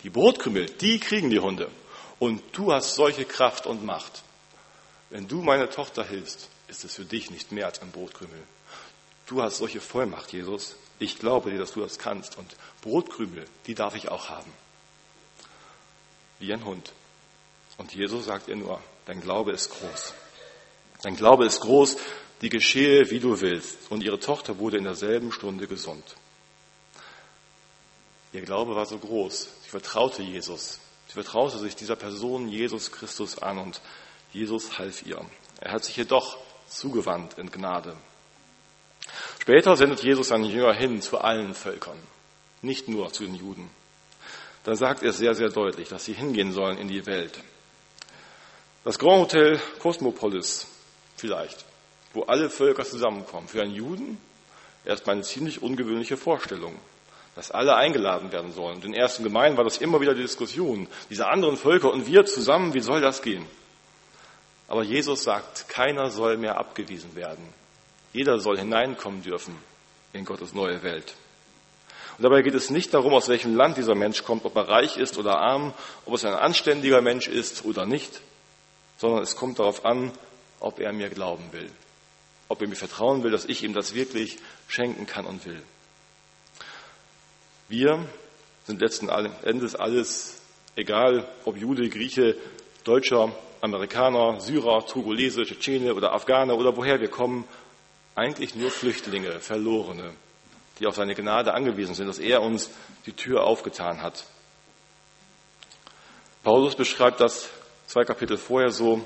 Die 0.02 0.10
Brotkrümel, 0.10 0.66
die 0.66 0.98
kriegen 0.98 1.30
die 1.30 1.40
Hunde. 1.40 1.70
Und 2.18 2.42
du 2.52 2.72
hast 2.72 2.94
solche 2.94 3.24
Kraft 3.24 3.66
und 3.66 3.84
Macht. 3.84 4.22
Wenn 5.08 5.26
du 5.26 5.42
meine 5.42 5.68
Tochter 5.70 6.04
hilfst, 6.04 6.48
ist 6.68 6.84
es 6.84 6.94
für 6.94 7.04
dich 7.04 7.30
nicht 7.30 7.52
mehr 7.52 7.66
als 7.66 7.80
ein 7.82 7.90
Brotkrümel. 7.90 8.42
Du 9.26 9.42
hast 9.42 9.58
solche 9.58 9.80
Vollmacht, 9.80 10.32
Jesus. 10.32 10.76
Ich 10.98 11.18
glaube 11.18 11.50
dir, 11.50 11.58
dass 11.58 11.72
du 11.72 11.80
das 11.80 11.98
kannst. 11.98 12.36
Und 12.36 12.54
Brotkrümel, 12.82 13.46
die 13.66 13.74
darf 13.74 13.94
ich 13.94 14.08
auch 14.08 14.28
haben. 14.28 14.52
Wie 16.38 16.52
ein 16.52 16.64
Hund. 16.64 16.92
Und 17.78 17.94
Jesus 17.94 18.26
sagt 18.26 18.48
ihr 18.48 18.56
nur, 18.56 18.80
dein 19.06 19.20
Glaube 19.20 19.52
ist 19.52 19.70
groß. 19.70 20.14
Dein 21.02 21.16
Glaube 21.16 21.46
ist 21.46 21.60
groß, 21.60 21.96
die 22.40 22.48
geschehe, 22.48 23.10
wie 23.10 23.20
du 23.20 23.40
willst. 23.40 23.90
Und 23.90 24.02
ihre 24.02 24.18
Tochter 24.18 24.58
wurde 24.58 24.78
in 24.78 24.84
derselben 24.84 25.32
Stunde 25.32 25.66
gesund. 25.66 26.04
Ihr 28.32 28.42
Glaube 28.42 28.74
war 28.74 28.86
so 28.86 28.98
groß. 28.98 29.48
Sie 29.62 29.68
vertraute 29.68 30.22
Jesus. 30.22 30.78
Sie 31.08 31.14
vertraute 31.14 31.58
sich 31.58 31.74
dieser 31.74 31.96
Person 31.96 32.48
Jesus 32.48 32.92
Christus 32.92 33.38
an 33.38 33.58
und 33.58 33.80
Jesus 34.32 34.78
half 34.78 35.04
ihr. 35.04 35.20
Er 35.60 35.72
hat 35.72 35.84
sich 35.84 35.96
jedoch 35.96 36.38
zugewandt 36.68 37.36
in 37.36 37.50
Gnade. 37.50 37.96
Später 39.40 39.76
sendet 39.76 40.02
Jesus 40.02 40.28
seine 40.28 40.46
Jünger 40.46 40.72
hin 40.72 41.02
zu 41.02 41.18
allen 41.18 41.54
Völkern, 41.54 41.98
nicht 42.62 42.88
nur 42.88 43.12
zu 43.12 43.24
den 43.24 43.34
Juden. 43.34 43.68
Dann 44.62 44.76
sagt 44.76 45.02
er 45.02 45.12
sehr, 45.12 45.34
sehr 45.34 45.48
deutlich, 45.48 45.88
dass 45.88 46.04
sie 46.04 46.12
hingehen 46.12 46.52
sollen 46.52 46.78
in 46.78 46.86
die 46.86 47.06
Welt. 47.06 47.40
Das 48.84 48.98
Grand 48.98 49.22
Hotel 49.22 49.60
Cosmopolis 49.80 50.66
vielleicht 51.16 51.64
wo 52.12 52.22
alle 52.22 52.50
Völker 52.50 52.84
zusammenkommen. 52.84 53.48
Für 53.48 53.62
einen 53.62 53.74
Juden 53.74 54.18
erstmal 54.84 55.16
eine 55.16 55.24
ziemlich 55.24 55.62
ungewöhnliche 55.62 56.16
Vorstellung, 56.16 56.74
dass 57.34 57.50
alle 57.50 57.76
eingeladen 57.76 58.32
werden 58.32 58.52
sollen. 58.52 58.76
Und 58.76 58.84
in 58.84 58.92
den 58.92 59.00
ersten 59.00 59.22
Gemeinden 59.22 59.56
war 59.56 59.64
das 59.64 59.78
immer 59.78 60.00
wieder 60.00 60.14
die 60.14 60.22
Diskussion, 60.22 60.88
diese 61.08 61.28
anderen 61.28 61.56
Völker 61.56 61.92
und 61.92 62.06
wir 62.06 62.24
zusammen, 62.24 62.74
wie 62.74 62.80
soll 62.80 63.00
das 63.00 63.22
gehen? 63.22 63.46
Aber 64.68 64.82
Jesus 64.82 65.24
sagt, 65.24 65.68
keiner 65.68 66.10
soll 66.10 66.36
mehr 66.36 66.56
abgewiesen 66.56 67.14
werden. 67.14 67.44
Jeder 68.12 68.38
soll 68.38 68.58
hineinkommen 68.58 69.22
dürfen 69.22 69.56
in 70.12 70.24
Gottes 70.24 70.54
neue 70.54 70.82
Welt. 70.82 71.14
Und 72.18 72.24
dabei 72.24 72.42
geht 72.42 72.54
es 72.54 72.70
nicht 72.70 72.92
darum, 72.92 73.14
aus 73.14 73.28
welchem 73.28 73.56
Land 73.56 73.78
dieser 73.78 73.94
Mensch 73.94 74.24
kommt, 74.24 74.44
ob 74.44 74.54
er 74.56 74.68
reich 74.68 74.96
ist 74.96 75.16
oder 75.16 75.38
arm, 75.38 75.72
ob 76.06 76.14
es 76.14 76.24
ein 76.24 76.34
anständiger 76.34 77.00
Mensch 77.00 77.28
ist 77.28 77.64
oder 77.64 77.86
nicht, 77.86 78.20
sondern 78.98 79.22
es 79.22 79.36
kommt 79.36 79.58
darauf 79.58 79.84
an, 79.84 80.12
ob 80.58 80.80
er 80.80 80.92
mir 80.92 81.08
glauben 81.08 81.44
will 81.52 81.70
ob 82.50 82.60
er 82.60 82.68
mir 82.68 82.76
vertrauen 82.76 83.22
will, 83.22 83.30
dass 83.30 83.44
ich 83.44 83.62
ihm 83.62 83.72
das 83.72 83.94
wirklich 83.94 84.38
schenken 84.66 85.06
kann 85.06 85.24
und 85.24 85.46
will. 85.46 85.62
Wir 87.68 88.04
sind 88.66 88.80
letzten 88.80 89.08
Endes 89.08 89.76
alles, 89.76 90.40
egal 90.74 91.28
ob 91.44 91.56
Jude, 91.56 91.88
Grieche, 91.88 92.36
Deutscher, 92.82 93.32
Amerikaner, 93.60 94.40
Syrer, 94.40 94.84
Togolese, 94.84 95.44
Tschetschene 95.44 95.94
oder 95.94 96.12
Afghaner 96.12 96.56
oder 96.56 96.76
woher 96.76 97.00
wir 97.00 97.08
kommen, 97.08 97.46
eigentlich 98.16 98.56
nur 98.56 98.72
Flüchtlinge, 98.72 99.38
Verlorene, 99.38 100.12
die 100.80 100.88
auf 100.88 100.96
seine 100.96 101.14
Gnade 101.14 101.54
angewiesen 101.54 101.94
sind, 101.94 102.08
dass 102.08 102.18
er 102.18 102.42
uns 102.42 102.70
die 103.06 103.12
Tür 103.12 103.44
aufgetan 103.44 104.02
hat. 104.02 104.24
Paulus 106.42 106.74
beschreibt 106.74 107.20
das 107.20 107.48
zwei 107.86 108.02
Kapitel 108.04 108.36
vorher 108.38 108.72
so, 108.72 109.00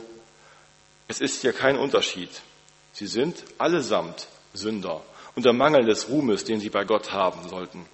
es 1.08 1.20
ist 1.20 1.42
hier 1.42 1.52
kein 1.52 1.76
Unterschied. 1.76 2.30
Sie 2.94 3.08
sind 3.08 3.44
allesamt 3.58 4.28
Sünder 4.54 5.02
und 5.34 5.44
der 5.44 5.52
Mangel 5.52 5.84
des 5.84 6.08
Ruhmes, 6.08 6.44
den 6.44 6.60
sie 6.60 6.70
bei 6.70 6.84
Gott 6.84 7.12
haben 7.12 7.48
sollten 7.48 7.86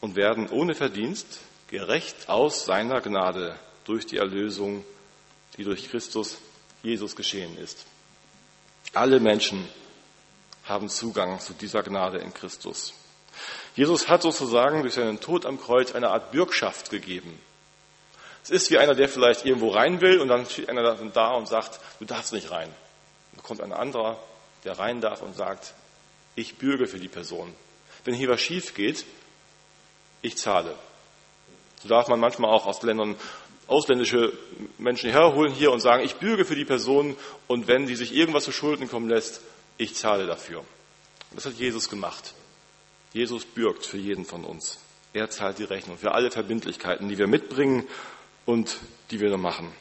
und 0.00 0.16
werden 0.16 0.48
ohne 0.48 0.74
Verdienst 0.74 1.40
gerecht 1.68 2.28
aus 2.28 2.64
seiner 2.64 3.00
Gnade 3.02 3.58
durch 3.84 4.06
die 4.06 4.16
Erlösung, 4.16 4.84
die 5.56 5.64
durch 5.64 5.90
Christus 5.90 6.38
Jesus 6.82 7.14
geschehen 7.14 7.58
ist. 7.58 7.84
Alle 8.94 9.20
Menschen 9.20 9.68
haben 10.64 10.88
Zugang 10.88 11.40
zu 11.40 11.52
dieser 11.52 11.82
Gnade 11.82 12.18
in 12.18 12.32
Christus. 12.32 12.94
Jesus 13.76 14.08
hat 14.08 14.22
sozusagen 14.22 14.80
durch 14.80 14.94
seinen 14.94 15.20
Tod 15.20 15.44
am 15.44 15.60
Kreuz 15.60 15.94
eine 15.94 16.08
Art 16.08 16.32
Bürgschaft 16.32 16.90
gegeben. 16.90 17.38
Es 18.42 18.50
ist 18.50 18.70
wie 18.70 18.78
einer, 18.78 18.94
der 18.94 19.08
vielleicht 19.08 19.44
irgendwo 19.44 19.70
rein 19.70 20.00
will 20.00 20.20
und 20.20 20.28
dann 20.28 20.46
steht 20.46 20.70
einer 20.70 20.94
da 20.94 21.30
und 21.32 21.48
sagt, 21.48 21.80
du 21.98 22.06
darfst 22.06 22.32
nicht 22.32 22.50
rein. 22.50 22.70
Kommt 23.44 23.60
ein 23.60 23.72
anderer, 23.72 24.18
der 24.64 24.78
rein 24.78 25.00
darf 25.00 25.22
und 25.22 25.36
sagt, 25.36 25.74
ich 26.34 26.56
bürge 26.56 26.86
für 26.86 26.98
die 26.98 27.08
Person. 27.08 27.54
Wenn 28.04 28.14
hier 28.14 28.28
was 28.28 28.40
schief 28.40 28.74
geht, 28.74 29.04
ich 30.22 30.36
zahle. 30.36 30.74
So 31.82 31.88
darf 31.88 32.08
man 32.08 32.18
manchmal 32.18 32.50
auch 32.50 32.66
aus 32.66 32.82
Ländern 32.82 33.16
ausländische 33.66 34.32
Menschen 34.78 35.10
herholen 35.10 35.52
hier 35.52 35.72
und 35.72 35.80
sagen, 35.80 36.04
ich 36.04 36.16
bürge 36.16 36.44
für 36.44 36.54
die 36.54 36.64
Person 36.64 37.16
und 37.46 37.66
wenn 37.66 37.86
sie 37.86 37.94
sich 37.94 38.14
irgendwas 38.14 38.44
zu 38.44 38.52
Schulden 38.52 38.88
kommen 38.88 39.08
lässt, 39.08 39.40
ich 39.78 39.94
zahle 39.94 40.26
dafür. 40.26 40.64
Das 41.32 41.46
hat 41.46 41.54
Jesus 41.54 41.88
gemacht. 41.88 42.34
Jesus 43.12 43.44
bürgt 43.44 43.86
für 43.86 43.96
jeden 43.96 44.24
von 44.24 44.44
uns. 44.44 44.78
Er 45.12 45.30
zahlt 45.30 45.58
die 45.58 45.64
Rechnung 45.64 45.96
für 45.96 46.12
alle 46.12 46.30
Verbindlichkeiten, 46.30 47.08
die 47.08 47.18
wir 47.18 47.26
mitbringen 47.26 47.86
und 48.44 48.78
die 49.10 49.20
wir 49.20 49.36
machen. 49.36 49.72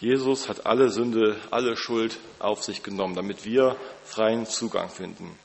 Jesus 0.00 0.48
hat 0.48 0.64
alle 0.64 0.88
Sünde, 0.88 1.36
alle 1.50 1.76
Schuld 1.76 2.18
auf 2.38 2.64
sich 2.64 2.82
genommen, 2.82 3.14
damit 3.14 3.44
wir 3.44 3.76
freien 4.02 4.46
Zugang 4.46 4.88
finden 4.88 5.38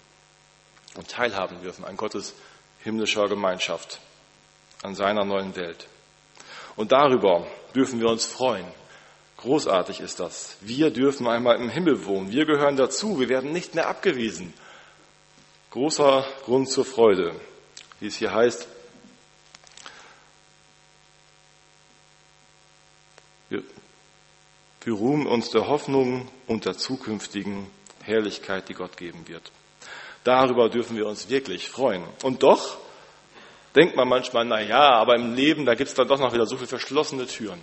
und 0.96 1.10
teilhaben 1.10 1.62
dürfen 1.62 1.84
an 1.84 1.98
Gottes 1.98 2.34
himmlischer 2.80 3.28
Gemeinschaft, 3.28 4.00
an 4.82 4.96
seiner 4.96 5.26
neuen 5.26 5.56
Welt. 5.58 5.88
Und 6.78 6.94
darüber 6.94 7.46
dürfen 7.76 8.00
wir 8.00 8.08
uns 8.08 8.26
freuen. 8.26 8.66
Großartig 9.38 10.00
ist 10.00 10.22
das. 10.22 10.56
Wir 10.62 10.90
dürfen 10.90 11.28
einmal 11.28 11.58
im 11.58 11.70
Himmel 11.70 12.06
wohnen. 12.06 12.32
Wir 12.32 12.46
gehören 12.46 12.78
dazu. 12.78 13.20
Wir 13.20 13.28
werden 13.28 13.52
nicht 13.52 13.76
mehr 13.76 13.88
abgewiesen. 13.88 14.54
Großer 15.72 16.26
Grund 16.46 16.70
zur 16.70 16.86
Freude, 16.86 17.36
wie 18.00 18.08
es 18.08 18.16
hier 18.16 18.34
heißt. 18.34 18.68
Wir 24.86 24.94
ruhen 24.94 25.26
uns 25.26 25.50
der 25.50 25.68
Hoffnung 25.68 26.28
und 26.48 26.66
der 26.66 26.78
zukünftigen 26.78 27.68
Herrlichkeit, 28.04 28.70
die 28.70 28.76
Gott 28.76 28.98
geben 28.98 29.28
wird. 29.28 29.52
Darüber 30.24 30.70
dürfen 30.70 30.96
wir 30.96 31.08
uns 31.08 31.28
wirklich 31.30 31.70
freuen. 31.70 32.04
Und 32.24 32.44
doch 32.44 32.78
denkt 33.76 33.96
man 33.96 34.08
manchmal, 34.08 34.46
na 34.46 34.62
ja, 34.62 34.94
aber 34.94 35.16
im 35.16 35.36
Leben, 35.36 35.66
da 35.66 35.76
gibt 35.76 35.90
es 35.90 35.96
dann 35.96 36.08
doch 36.08 36.20
noch 36.20 36.34
wieder 36.34 36.46
so 36.46 36.56
viele 36.56 36.68
verschlossene 36.68 37.26
Türen. 37.26 37.60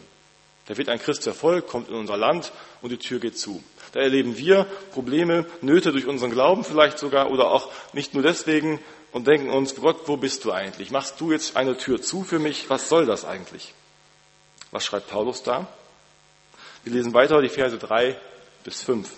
Da 0.67 0.77
wird 0.77 0.89
ein 0.89 0.99
Christ 0.99 1.23
verfolgt, 1.23 1.69
kommt 1.69 1.89
in 1.89 1.95
unser 1.95 2.17
Land 2.17 2.53
und 2.83 2.91
die 2.91 2.99
Tür 2.99 3.19
geht 3.19 3.39
zu. 3.39 3.63
Da 3.93 4.01
erleben 4.01 4.37
wir 4.37 4.65
Probleme, 4.93 5.47
Nöte 5.61 5.93
durch 5.93 6.07
unseren 6.07 6.31
Glauben 6.31 6.65
vielleicht 6.65 6.99
sogar 6.99 7.31
oder 7.31 7.51
auch 7.51 7.71
nicht 7.93 8.15
nur 8.15 8.23
deswegen 8.23 8.81
und 9.13 9.27
denken 9.27 9.51
uns, 9.51 9.75
Gott, 9.75 10.03
wo 10.07 10.17
bist 10.17 10.45
du 10.45 10.53
eigentlich? 10.53 10.91
Machst 10.91 11.21
du 11.21 11.33
jetzt 11.33 11.57
eine 11.57 11.77
Tür 11.77 12.01
zu 12.01 12.25
für 12.25 12.39
mich? 12.39 12.71
Was 12.71 12.89
soll 12.89 13.07
das 13.07 13.25
eigentlich? 13.25 13.75
Was 14.71 14.85
schreibt 14.85 15.09
Paulus 15.09 15.43
da? 15.43 15.69
Wir 16.85 16.93
lesen 16.93 17.15
weiter 17.15 17.41
die 17.41 17.49
Verse 17.49 17.79
3 17.79 18.17
bis 18.65 18.83
5. 18.83 19.11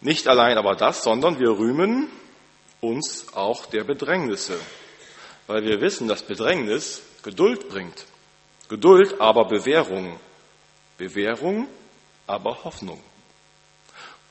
Nicht 0.00 0.28
allein 0.28 0.56
aber 0.56 0.76
das, 0.76 1.02
sondern 1.02 1.38
wir 1.38 1.50
rühmen 1.50 2.08
uns 2.80 3.34
auch 3.34 3.66
der 3.66 3.84
Bedrängnisse, 3.84 4.58
weil 5.46 5.64
wir 5.64 5.80
wissen, 5.80 6.08
dass 6.08 6.22
Bedrängnis 6.22 7.02
Geduld 7.22 7.68
bringt. 7.68 8.06
Geduld 8.68 9.20
aber 9.20 9.46
Bewährung. 9.46 10.18
Bewährung 10.96 11.68
aber 12.26 12.64
Hoffnung. 12.64 13.02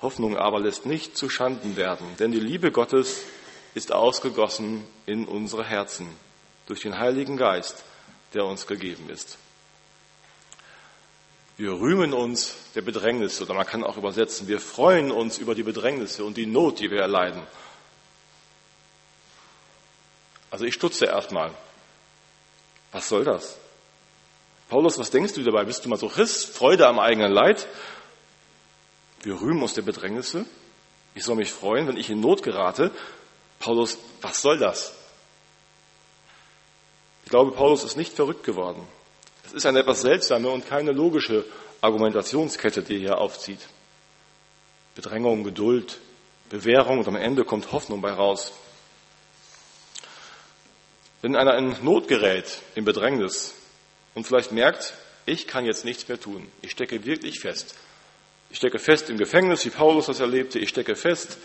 Hoffnung 0.02 0.38
aber 0.38 0.60
lässt 0.60 0.86
nicht 0.86 1.18
zu 1.18 1.30
Schanden 1.30 1.76
werden, 1.76 2.08
denn 2.20 2.32
die 2.32 2.40
Liebe 2.40 2.72
Gottes 2.72 3.24
ist 3.76 3.92
ausgegossen 3.92 4.86
in 5.06 5.26
unsere 5.26 5.66
Herzen 5.66 6.08
durch 6.68 6.82
den 6.82 6.98
Heiligen 6.98 7.38
Geist, 7.38 7.84
der 8.34 8.46
uns 8.46 8.68
gegeben 8.68 9.10
ist. 9.10 9.38
Wir 11.58 11.74
rühmen 11.74 12.14
uns 12.14 12.56
der 12.76 12.82
Bedrängnisse, 12.82 13.44
oder 13.44 13.54
man 13.54 13.66
kann 13.66 13.84
auch 13.84 13.98
übersetzen, 13.98 14.48
wir 14.48 14.62
freuen 14.62 15.12
uns 15.12 15.38
über 15.38 15.56
die 15.56 15.64
Bedrängnisse 15.64 16.24
und 16.24 16.38
die 16.38 16.46
Not, 16.46 16.80
die 16.80 16.90
wir 16.90 17.02
erleiden. 17.02 17.44
Also 20.52 20.66
ich 20.66 20.74
stutze 20.74 21.06
erstmal. 21.06 21.54
Was 22.92 23.10
soll 23.10 23.24
das? 23.24 23.58
Paulus, 24.70 24.98
was 24.98 25.12
denkst 25.12 25.34
du 25.34 25.44
dabei? 25.44 25.66
Bist 25.66 25.84
du 25.84 25.90
Masochist? 25.90 26.56
Freude 26.56 26.88
am 26.88 27.00
eigenen 27.00 27.32
Leid? 27.32 27.68
Wir 29.22 29.40
rühmen 29.40 29.62
uns 29.62 29.74
der 29.74 29.82
Bedrängnisse. 29.82 30.46
Ich 31.14 31.24
soll 31.24 31.36
mich 31.36 31.52
freuen, 31.52 31.88
wenn 31.88 31.98
ich 31.98 32.10
in 32.10 32.22
Not 32.22 32.42
gerate. 32.44 32.92
Paulus, 33.60 33.98
was 34.22 34.42
soll 34.42 34.58
das? 34.58 34.94
Ich 37.30 37.32
glaube, 37.32 37.52
Paulus 37.52 37.84
ist 37.84 37.96
nicht 37.96 38.16
verrückt 38.16 38.44
geworden. 38.44 38.82
Es 39.46 39.54
ist 39.54 39.68
eine 39.68 39.82
etwas 39.82 40.02
seltsame 40.02 40.50
und 40.50 40.68
keine 40.68 40.94
logische 40.94 41.46
Argumentationskette, 41.80 42.82
die 42.82 42.96
er 42.96 43.00
hier 43.00 43.18
aufzieht. 43.20 43.60
Bedrängung, 44.96 45.44
Geduld, 45.44 46.00
Bewährung 46.50 46.98
und 46.98 47.08
am 47.08 47.16
Ende 47.16 47.46
kommt 47.46 47.72
Hoffnung 47.72 48.02
bei 48.02 48.12
raus. 48.12 48.52
Wenn 51.22 51.36
einer 51.36 51.56
in 51.56 51.76
Not 51.84 52.08
gerät, 52.08 52.64
in 52.74 52.84
Bedrängnis 52.84 53.54
und 54.16 54.26
vielleicht 54.26 54.52
merkt, 54.52 54.96
ich 55.28 55.46
kann 55.46 55.66
jetzt 55.66 55.86
nichts 55.86 56.08
mehr 56.08 56.20
tun, 56.20 56.52
ich 56.64 56.72
stecke 56.72 57.06
wirklich 57.06 57.42
fest. 57.42 57.76
Ich 58.50 58.58
stecke 58.58 58.80
fest 58.80 59.08
im 59.12 59.20
Gefängnis, 59.20 59.64
wie 59.66 59.70
Paulus 59.70 60.08
das 60.08 60.20
erlebte, 60.20 60.58
ich 60.58 60.70
stecke 60.70 60.96
fest 60.96 61.38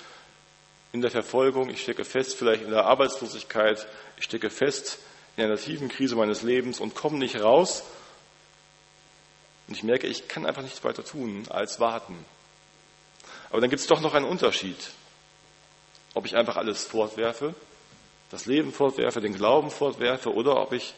in 0.93 1.03
der 1.03 1.11
Verfolgung, 1.11 1.69
ich 1.69 1.83
stecke 1.83 2.07
fest 2.07 2.39
vielleicht 2.39 2.63
in 2.63 2.71
der 2.71 2.87
Arbeitslosigkeit, 2.87 3.87
ich 4.17 4.25
stecke 4.25 4.49
fest 4.49 4.99
in 5.37 5.45
einer 5.45 5.57
tiefen 5.57 5.89
Krise 5.89 6.17
meines 6.17 6.43
Lebens 6.43 6.81
und 6.81 6.95
komme 6.95 7.19
nicht 7.19 7.41
raus. 7.41 7.85
Und 9.67 9.77
ich 9.77 9.83
merke, 9.83 10.07
ich 10.07 10.29
kann 10.29 10.47
einfach 10.47 10.63
nichts 10.63 10.85
weiter 10.85 11.05
tun 11.05 11.45
als 11.49 11.81
warten. 11.81 12.25
Aber 13.51 13.61
dann 13.61 13.71
gibt 13.71 13.81
es 13.81 13.87
doch 13.87 14.01
noch 14.01 14.15
einen 14.15 14.27
Unterschied. 14.27 14.77
Ob 16.15 16.27
ich 16.27 16.37
einfach 16.37 16.57
alles 16.57 16.85
fortwerfe, 16.85 17.55
das 18.31 18.47
Leben 18.47 18.73
fortwerfe, 18.73 19.21
den 19.21 19.35
Glauben 19.35 19.71
fortwerfe 19.71 20.33
oder 20.33 20.61
ob 20.61 20.73
ich 20.73 20.95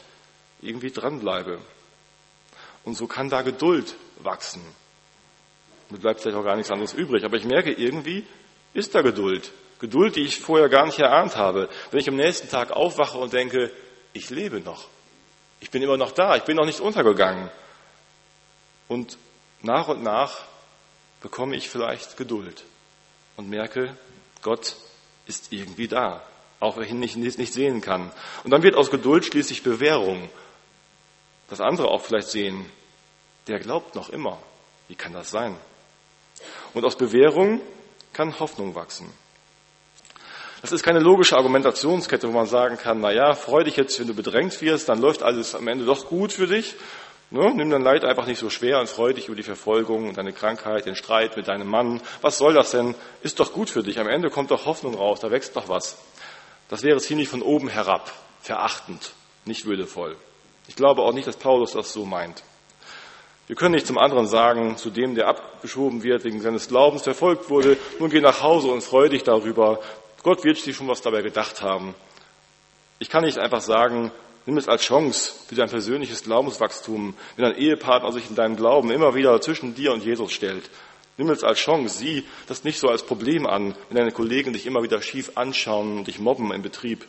irgendwie 0.60 0.90
dranbleibe. 0.90 1.58
Und 2.84 2.94
so 2.94 3.06
kann 3.06 3.30
da 3.30 3.42
Geduld 3.42 3.94
wachsen. 4.18 4.62
Mir 5.90 5.98
bleibt 5.98 6.20
vielleicht 6.20 6.36
auch 6.36 6.44
gar 6.44 6.56
nichts 6.56 6.70
anderes 6.70 6.94
übrig. 6.94 7.24
Aber 7.24 7.36
ich 7.36 7.44
merke, 7.44 7.72
irgendwie 7.72 8.26
ist 8.74 8.94
da 8.94 9.02
Geduld. 9.02 9.52
Geduld, 9.78 10.16
die 10.16 10.22
ich 10.22 10.38
vorher 10.38 10.68
gar 10.68 10.86
nicht 10.86 10.98
erahnt 10.98 11.36
habe. 11.36 11.68
Wenn 11.90 12.00
ich 12.00 12.08
am 12.08 12.16
nächsten 12.16 12.48
Tag 12.48 12.70
aufwache 12.70 13.18
und 13.18 13.32
denke, 13.32 13.70
ich 14.16 14.30
lebe 14.30 14.60
noch. 14.60 14.86
Ich 15.60 15.70
bin 15.70 15.82
immer 15.82 15.96
noch 15.96 16.12
da. 16.12 16.36
Ich 16.36 16.44
bin 16.44 16.56
noch 16.56 16.66
nicht 16.66 16.80
untergegangen. 16.80 17.50
Und 18.88 19.18
nach 19.62 19.88
und 19.88 20.02
nach 20.02 20.44
bekomme 21.20 21.56
ich 21.56 21.68
vielleicht 21.68 22.16
Geduld 22.16 22.64
und 23.36 23.48
merke, 23.48 23.96
Gott 24.42 24.76
ist 25.26 25.52
irgendwie 25.52 25.88
da, 25.88 26.22
auch 26.60 26.76
wenn 26.76 27.02
ich 27.02 27.16
ihn 27.16 27.22
nicht 27.22 27.52
sehen 27.52 27.80
kann. 27.80 28.12
Und 28.44 28.50
dann 28.50 28.62
wird 28.62 28.76
aus 28.76 28.90
Geduld 28.90 29.24
schließlich 29.24 29.62
Bewährung, 29.62 30.28
dass 31.48 31.60
andere 31.60 31.88
auch 31.88 32.02
vielleicht 32.02 32.28
sehen, 32.28 32.70
der 33.46 33.58
glaubt 33.58 33.94
noch 33.94 34.10
immer. 34.10 34.38
Wie 34.88 34.94
kann 34.94 35.12
das 35.12 35.30
sein? 35.30 35.56
Und 36.74 36.84
aus 36.84 36.96
Bewährung 36.96 37.60
kann 38.12 38.38
Hoffnung 38.38 38.74
wachsen. 38.74 39.12
Das 40.62 40.72
ist 40.72 40.82
keine 40.82 41.00
logische 41.00 41.36
Argumentationskette, 41.36 42.28
wo 42.28 42.32
man 42.32 42.46
sagen 42.46 42.78
kann, 42.78 43.00
na 43.00 43.12
ja, 43.12 43.34
freu 43.34 43.62
dich 43.62 43.76
jetzt, 43.76 44.00
wenn 44.00 44.06
du 44.06 44.14
bedrängt 44.14 44.60
wirst, 44.62 44.88
dann 44.88 45.00
läuft 45.00 45.22
alles 45.22 45.54
am 45.54 45.68
Ende 45.68 45.84
doch 45.84 46.08
gut 46.08 46.32
für 46.32 46.46
dich. 46.46 46.74
Ne? 47.30 47.52
Nimm 47.54 47.70
dein 47.70 47.82
Leid 47.82 48.04
einfach 48.04 48.26
nicht 48.26 48.38
so 48.38 48.50
schwer 48.50 48.78
und 48.80 48.88
freu 48.88 49.12
dich 49.12 49.26
über 49.26 49.36
die 49.36 49.42
Verfolgung 49.42 50.08
und 50.08 50.16
deine 50.16 50.32
Krankheit, 50.32 50.86
den 50.86 50.94
Streit 50.94 51.36
mit 51.36 51.48
deinem 51.48 51.68
Mann. 51.68 52.00
Was 52.20 52.38
soll 52.38 52.54
das 52.54 52.70
denn? 52.70 52.94
Ist 53.22 53.40
doch 53.40 53.52
gut 53.52 53.68
für 53.68 53.82
dich. 53.82 53.98
Am 53.98 54.08
Ende 54.08 54.30
kommt 54.30 54.50
doch 54.50 54.66
Hoffnung 54.66 54.94
raus, 54.94 55.20
da 55.20 55.30
wächst 55.30 55.56
doch 55.56 55.68
was. 55.68 55.98
Das 56.68 56.82
wäre 56.82 57.00
ziemlich 57.00 57.28
von 57.28 57.42
oben 57.42 57.68
herab, 57.68 58.12
verachtend, 58.40 59.12
nicht 59.44 59.66
würdevoll. 59.66 60.16
Ich 60.68 60.76
glaube 60.76 61.02
auch 61.02 61.12
nicht, 61.12 61.26
dass 61.26 61.36
Paulus 61.36 61.72
das 61.72 61.92
so 61.92 62.04
meint. 62.04 62.42
Wir 63.46 63.54
können 63.54 63.74
nicht 63.74 63.86
zum 63.86 63.98
anderen 63.98 64.26
sagen, 64.26 64.76
zu 64.76 64.90
dem, 64.90 65.14
der 65.14 65.28
abgeschoben 65.28 66.02
wird, 66.02 66.24
wegen 66.24 66.40
seines 66.40 66.66
Glaubens 66.66 67.02
verfolgt 67.02 67.48
wurde, 67.48 67.76
nun 68.00 68.10
geh 68.10 68.20
nach 68.20 68.42
Hause 68.42 68.68
und 68.68 68.82
freu 68.82 69.08
dich 69.08 69.22
darüber. 69.22 69.78
Gott 70.26 70.42
wird 70.42 70.58
sich 70.58 70.74
schon 70.74 70.88
was 70.88 71.02
dabei 71.02 71.22
gedacht 71.22 71.62
haben. 71.62 71.94
Ich 72.98 73.10
kann 73.10 73.22
nicht 73.22 73.38
einfach 73.38 73.60
sagen, 73.60 74.10
nimm 74.44 74.58
es 74.58 74.66
als 74.66 74.82
Chance 74.82 75.32
für 75.46 75.54
dein 75.54 75.68
persönliches 75.68 76.24
Glaubenswachstum, 76.24 77.14
wenn 77.36 77.44
dein 77.44 77.56
Ehepartner 77.56 78.10
sich 78.10 78.28
in 78.28 78.34
deinem 78.34 78.56
Glauben 78.56 78.90
immer 78.90 79.14
wieder 79.14 79.40
zwischen 79.40 79.76
dir 79.76 79.92
und 79.92 80.02
Jesus 80.02 80.32
stellt. 80.32 80.68
Nimm 81.16 81.30
es 81.30 81.44
als 81.44 81.60
Chance, 81.60 81.98
sieh 81.98 82.24
das 82.48 82.64
nicht 82.64 82.80
so 82.80 82.88
als 82.88 83.04
Problem 83.04 83.46
an, 83.46 83.76
wenn 83.88 83.98
deine 83.98 84.10
Kollegen 84.10 84.52
dich 84.52 84.66
immer 84.66 84.82
wieder 84.82 85.00
schief 85.00 85.30
anschauen 85.36 85.98
und 85.98 86.08
dich 86.08 86.18
mobben 86.18 86.52
im 86.52 86.62
Betrieb. 86.62 87.06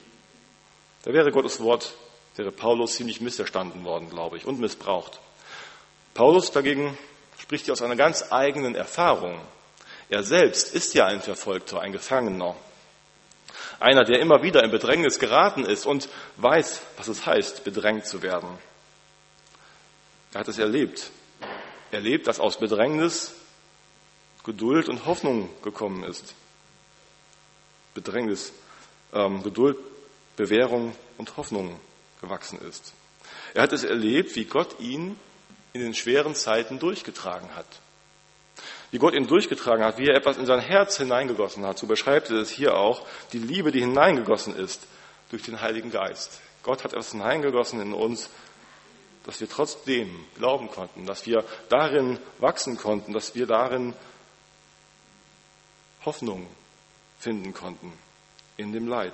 Da 1.02 1.12
wäre 1.12 1.32
Gottes 1.32 1.60
Wort, 1.60 1.96
wäre 2.36 2.52
Paulus 2.52 2.98
ziemlich 2.98 3.20
missverstanden 3.20 3.84
worden, 3.84 4.12
glaube 4.12 4.38
ich, 4.38 4.46
und 4.46 4.60
missbraucht. 4.60 5.20
Paulus 6.14 6.52
dagegen 6.52 6.96
spricht 7.40 7.66
hier 7.66 7.72
aus 7.72 7.82
einer 7.82 7.96
ganz 7.96 8.32
eigenen 8.32 8.76
Erfahrung. 8.76 9.42
Er 10.08 10.22
selbst 10.22 10.76
ist 10.76 10.94
ja 10.94 11.08
ein 11.08 11.22
Verfolgter, 11.22 11.82
ein 11.82 11.94
Gefangener. 11.94 12.56
Einer, 13.80 14.04
der 14.04 14.20
immer 14.20 14.42
wieder 14.42 14.64
in 14.64 14.72
Bedrängnis 14.72 15.20
geraten 15.20 15.64
ist 15.64 15.86
und 15.86 16.10
weiß, 16.38 16.82
was 16.98 17.08
es 17.08 17.26
heißt, 17.26 17.64
bedrängt 17.64 18.06
zu 18.06 18.22
werden. 18.22 18.50
Er 20.34 20.40
hat 20.40 20.48
es 20.48 20.58
erlebt. 20.58 21.12
Er 21.92 22.00
erlebt, 22.00 22.28
dass 22.28 22.40
aus 22.40 22.60
Bedrängnis 22.60 23.34
Geduld 24.44 24.90
und 24.90 25.06
Hoffnung 25.06 25.50
gekommen 25.62 26.04
ist. 26.04 26.34
Bedrängnis, 27.94 28.54
ähm, 29.14 29.44
Geduld, 29.44 29.78
Bewährung 30.36 30.96
und 31.18 31.36
Hoffnung 31.38 31.80
gewachsen 32.22 32.60
ist. 32.62 32.94
Er 33.54 33.64
hat 33.64 33.74
es 33.74 33.84
erlebt, 33.84 34.36
wie 34.36 34.46
Gott 34.46 34.80
ihn 34.80 35.20
in 35.74 35.82
den 35.82 35.94
schweren 35.94 36.36
Zeiten 36.36 36.80
durchgetragen 36.80 37.56
hat. 37.56 37.66
Wie 38.92 39.00
Gott 39.00 39.14
ihn 39.14 39.28
durchgetragen 39.28 39.84
hat, 39.84 39.98
wie 39.98 40.08
er 40.08 40.16
etwas 40.16 40.38
in 40.38 40.46
sein 40.46 40.60
Herz 40.60 40.98
hineingegossen 40.98 41.66
hat. 41.66 41.78
So 41.78 41.88
beschreibt 41.88 42.30
er 42.30 42.38
es 42.38 42.50
hier 42.50 42.78
auch, 42.78 43.06
die 43.34 43.40
Liebe, 43.40 43.72
die 43.72 43.82
hineingegossen 43.82 44.56
ist 44.56 44.88
durch 45.30 45.44
den 45.44 45.60
Heiligen 45.60 45.92
Geist. 45.92 46.40
Gott 46.64 46.84
hat 46.84 46.94
etwas 46.94 47.12
hineingegossen 47.12 47.82
in 47.82 47.94
uns, 47.94 48.30
dass 49.26 49.42
wir 49.42 49.50
trotzdem 49.50 50.26
glauben 50.38 50.70
konnten, 50.70 51.06
dass 51.06 51.26
wir 51.26 51.44
darin 51.68 52.18
wachsen 52.40 52.78
konnten, 52.78 53.12
dass 53.12 53.36
wir 53.36 53.46
darin 53.46 53.94
Hoffnung 56.06 56.48
finden 57.20 57.54
konnten 57.54 57.92
in 58.56 58.72
dem 58.72 58.88
Leid. 58.88 59.14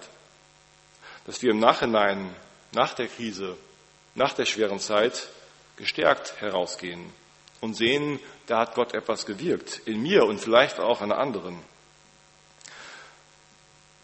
Dass 1.26 1.42
wir 1.42 1.52
im 1.52 1.60
Nachhinein, 1.60 2.36
nach 2.74 2.94
der 2.94 3.08
Krise, 3.08 3.58
nach 4.14 4.34
der 4.34 4.46
schweren 4.46 4.80
Zeit 4.80 5.30
gestärkt 5.78 6.40
herausgehen 6.42 7.12
und 7.64 7.76
sehen, 7.76 8.20
da 8.48 8.60
hat 8.60 8.76
Gott 8.76 8.94
etwas 8.94 9.26
gewirkt, 9.26 9.84
in 9.86 10.02
mir 10.02 10.26
und 10.26 10.38
vielleicht 10.38 10.82
auch 10.82 11.00
an 11.00 11.14
anderen. 11.14 11.58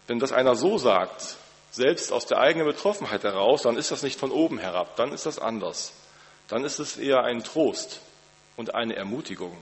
Wenn 0.06 0.18
das 0.18 0.32
einer 0.32 0.56
so 0.56 0.78
sagt, 0.78 1.36
selbst 1.70 2.10
aus 2.10 2.24
der 2.24 2.38
eigenen 2.38 2.66
Betroffenheit 2.66 3.22
heraus, 3.22 3.60
dann 3.62 3.76
ist 3.76 3.90
das 3.90 4.02
nicht 4.02 4.18
von 4.18 4.30
oben 4.30 4.56
herab, 4.56 4.96
dann 4.96 5.12
ist 5.12 5.26
das 5.26 5.38
anders. 5.38 5.92
Dann 6.48 6.64
ist 6.64 6.78
es 6.78 6.96
eher 6.96 7.22
ein 7.24 7.44
Trost 7.44 8.00
und 8.56 8.74
eine 8.74 8.96
Ermutigung. 8.96 9.54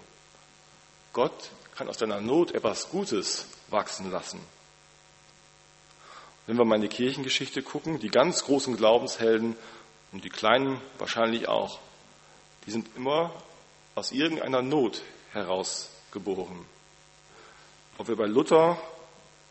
Gott 1.13 1.51
kann 1.75 1.89
aus 1.89 1.99
deiner 1.99 2.21
Not 2.21 2.53
etwas 2.53 2.91
Gutes 2.91 3.49
wachsen 3.67 4.13
lassen. 4.13 4.39
Wenn 6.47 6.57
wir 6.57 6.65
mal 6.65 6.77
in 6.77 6.83
die 6.83 6.89
Kirchengeschichte 6.89 7.63
gucken, 7.65 7.99
die 7.99 8.11
ganz 8.11 8.45
großen 8.45 8.77
Glaubenshelden 8.77 9.57
und 10.13 10.25
die 10.25 10.31
kleinen 10.31 10.81
wahrscheinlich 10.99 11.49
auch, 11.49 11.81
die 12.65 12.71
sind 12.71 12.95
immer 12.95 13.33
aus 13.99 14.13
irgendeiner 14.13 14.63
Not 14.63 15.03
heraus 15.33 15.91
geboren. 16.13 16.65
Ob 17.99 18.09
wir 18.09 18.17
bei 18.17 18.27
Luther 18.27 18.79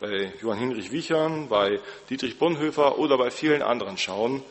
bei 0.00 0.32
Johann 0.40 0.58
Hinrich 0.58 0.92
Wiechern, 0.92 1.48
bei 1.48 1.80
Dietrich 2.08 2.38
Bonhoeffer 2.38 2.98
oder 2.98 3.18
bei 3.18 3.30
vielen 3.30 3.62
anderen 3.62 3.98
schauen, 3.98 4.42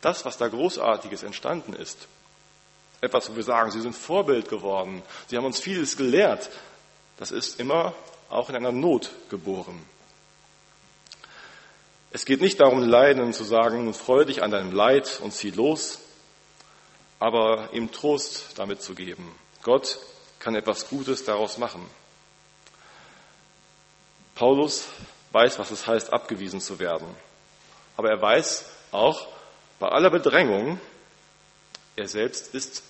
das, 0.00 0.24
was 0.24 0.38
da 0.38 0.48
Großartiges 0.48 1.22
entstanden 1.22 1.74
ist, 1.74 2.08
etwas, 3.00 3.30
wo 3.30 3.36
wir 3.36 3.42
sagen, 3.42 3.70
sie 3.70 3.80
sind 3.80 3.94
Vorbild 3.94 4.48
geworden, 4.48 5.02
sie 5.28 5.36
haben 5.36 5.44
uns 5.44 5.60
vieles 5.60 5.96
gelehrt, 5.96 6.50
das 7.18 7.30
ist 7.30 7.60
immer 7.60 7.94
auch 8.30 8.48
in 8.48 8.56
einer 8.56 8.72
Not 8.72 9.10
geboren. 9.28 9.80
Es 12.10 12.24
geht 12.24 12.40
nicht 12.40 12.60
darum, 12.60 12.80
Leiden 12.80 13.32
zu 13.32 13.44
sagen, 13.44 13.92
freue 13.92 14.24
dich 14.24 14.42
an 14.42 14.50
deinem 14.50 14.72
Leid 14.72 15.20
und 15.22 15.32
zieh 15.32 15.50
los, 15.50 16.00
aber 17.24 17.70
ihm 17.72 17.90
Trost 17.90 18.50
damit 18.56 18.82
zu 18.82 18.94
geben. 18.94 19.34
Gott 19.62 19.98
kann 20.40 20.54
etwas 20.54 20.90
Gutes 20.90 21.24
daraus 21.24 21.56
machen. 21.56 21.88
Paulus 24.34 24.88
weiß, 25.32 25.58
was 25.58 25.70
es 25.70 25.86
heißt, 25.86 26.12
abgewiesen 26.12 26.60
zu 26.60 26.78
werden. 26.78 27.06
Aber 27.96 28.10
er 28.10 28.20
weiß 28.20 28.66
auch, 28.90 29.26
bei 29.78 29.88
aller 29.88 30.10
Bedrängung, 30.10 30.78
er 31.96 32.08
selbst 32.08 32.54
ist 32.54 32.82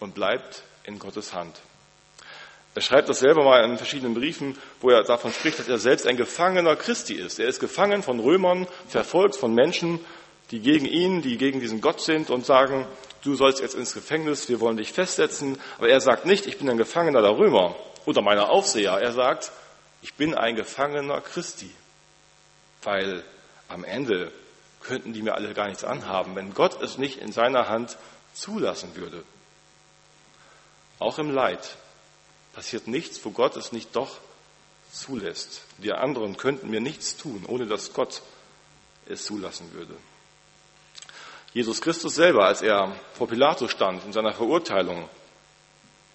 und 0.00 0.14
bleibt 0.14 0.62
in 0.84 0.98
Gottes 0.98 1.34
Hand. 1.34 1.60
Er 2.74 2.80
schreibt 2.80 3.10
das 3.10 3.18
selber 3.18 3.44
mal 3.44 3.62
in 3.62 3.76
verschiedenen 3.76 4.14
Briefen, 4.14 4.56
wo 4.80 4.88
er 4.88 5.02
davon 5.02 5.34
spricht, 5.34 5.58
dass 5.58 5.68
er 5.68 5.76
selbst 5.76 6.06
ein 6.06 6.16
Gefangener 6.16 6.76
Christi 6.76 7.12
ist. 7.12 7.38
Er 7.38 7.46
ist 7.46 7.60
gefangen 7.60 8.02
von 8.02 8.20
Römern, 8.20 8.66
verfolgt 8.88 9.36
von 9.36 9.52
Menschen, 9.54 10.00
die 10.52 10.60
gegen 10.60 10.84
ihn, 10.84 11.22
die 11.22 11.38
gegen 11.38 11.60
diesen 11.60 11.80
Gott 11.80 12.00
sind 12.00 12.30
und 12.30 12.44
sagen, 12.46 12.86
du 13.22 13.34
sollst 13.34 13.60
jetzt 13.60 13.74
ins 13.74 13.94
Gefängnis, 13.94 14.48
wir 14.50 14.60
wollen 14.60 14.76
dich 14.76 14.92
festsetzen. 14.92 15.58
Aber 15.78 15.88
er 15.88 16.00
sagt 16.00 16.26
nicht, 16.26 16.46
ich 16.46 16.58
bin 16.58 16.68
ein 16.68 16.76
Gefangener 16.76 17.22
der 17.22 17.36
Römer 17.36 17.74
oder 18.04 18.20
meiner 18.20 18.50
Aufseher. 18.50 18.92
Er 18.92 19.12
sagt, 19.12 19.50
ich 20.02 20.14
bin 20.14 20.34
ein 20.34 20.54
Gefangener 20.54 21.22
Christi, 21.22 21.70
weil 22.82 23.24
am 23.68 23.82
Ende 23.82 24.30
könnten 24.82 25.14
die 25.14 25.22
mir 25.22 25.34
alle 25.34 25.54
gar 25.54 25.68
nichts 25.68 25.84
anhaben, 25.84 26.36
wenn 26.36 26.52
Gott 26.52 26.82
es 26.82 26.98
nicht 26.98 27.18
in 27.18 27.32
seiner 27.32 27.68
Hand 27.68 27.96
zulassen 28.34 28.94
würde. 28.94 29.24
Auch 30.98 31.18
im 31.18 31.30
Leid 31.30 31.76
passiert 32.52 32.88
nichts, 32.88 33.24
wo 33.24 33.30
Gott 33.30 33.56
es 33.56 33.72
nicht 33.72 33.96
doch 33.96 34.18
zulässt. 34.92 35.62
Die 35.78 35.92
anderen 35.92 36.36
könnten 36.36 36.68
mir 36.68 36.80
nichts 36.80 37.16
tun, 37.16 37.44
ohne 37.46 37.66
dass 37.66 37.94
Gott 37.94 38.22
es 39.06 39.24
zulassen 39.24 39.72
würde. 39.72 39.96
Jesus 41.54 41.80
Christus 41.80 42.14
selber, 42.14 42.46
als 42.46 42.62
er 42.62 42.94
vor 43.14 43.28
Pilatus 43.28 43.70
stand 43.70 44.04
in 44.04 44.12
seiner 44.12 44.32
Verurteilung, 44.32 45.08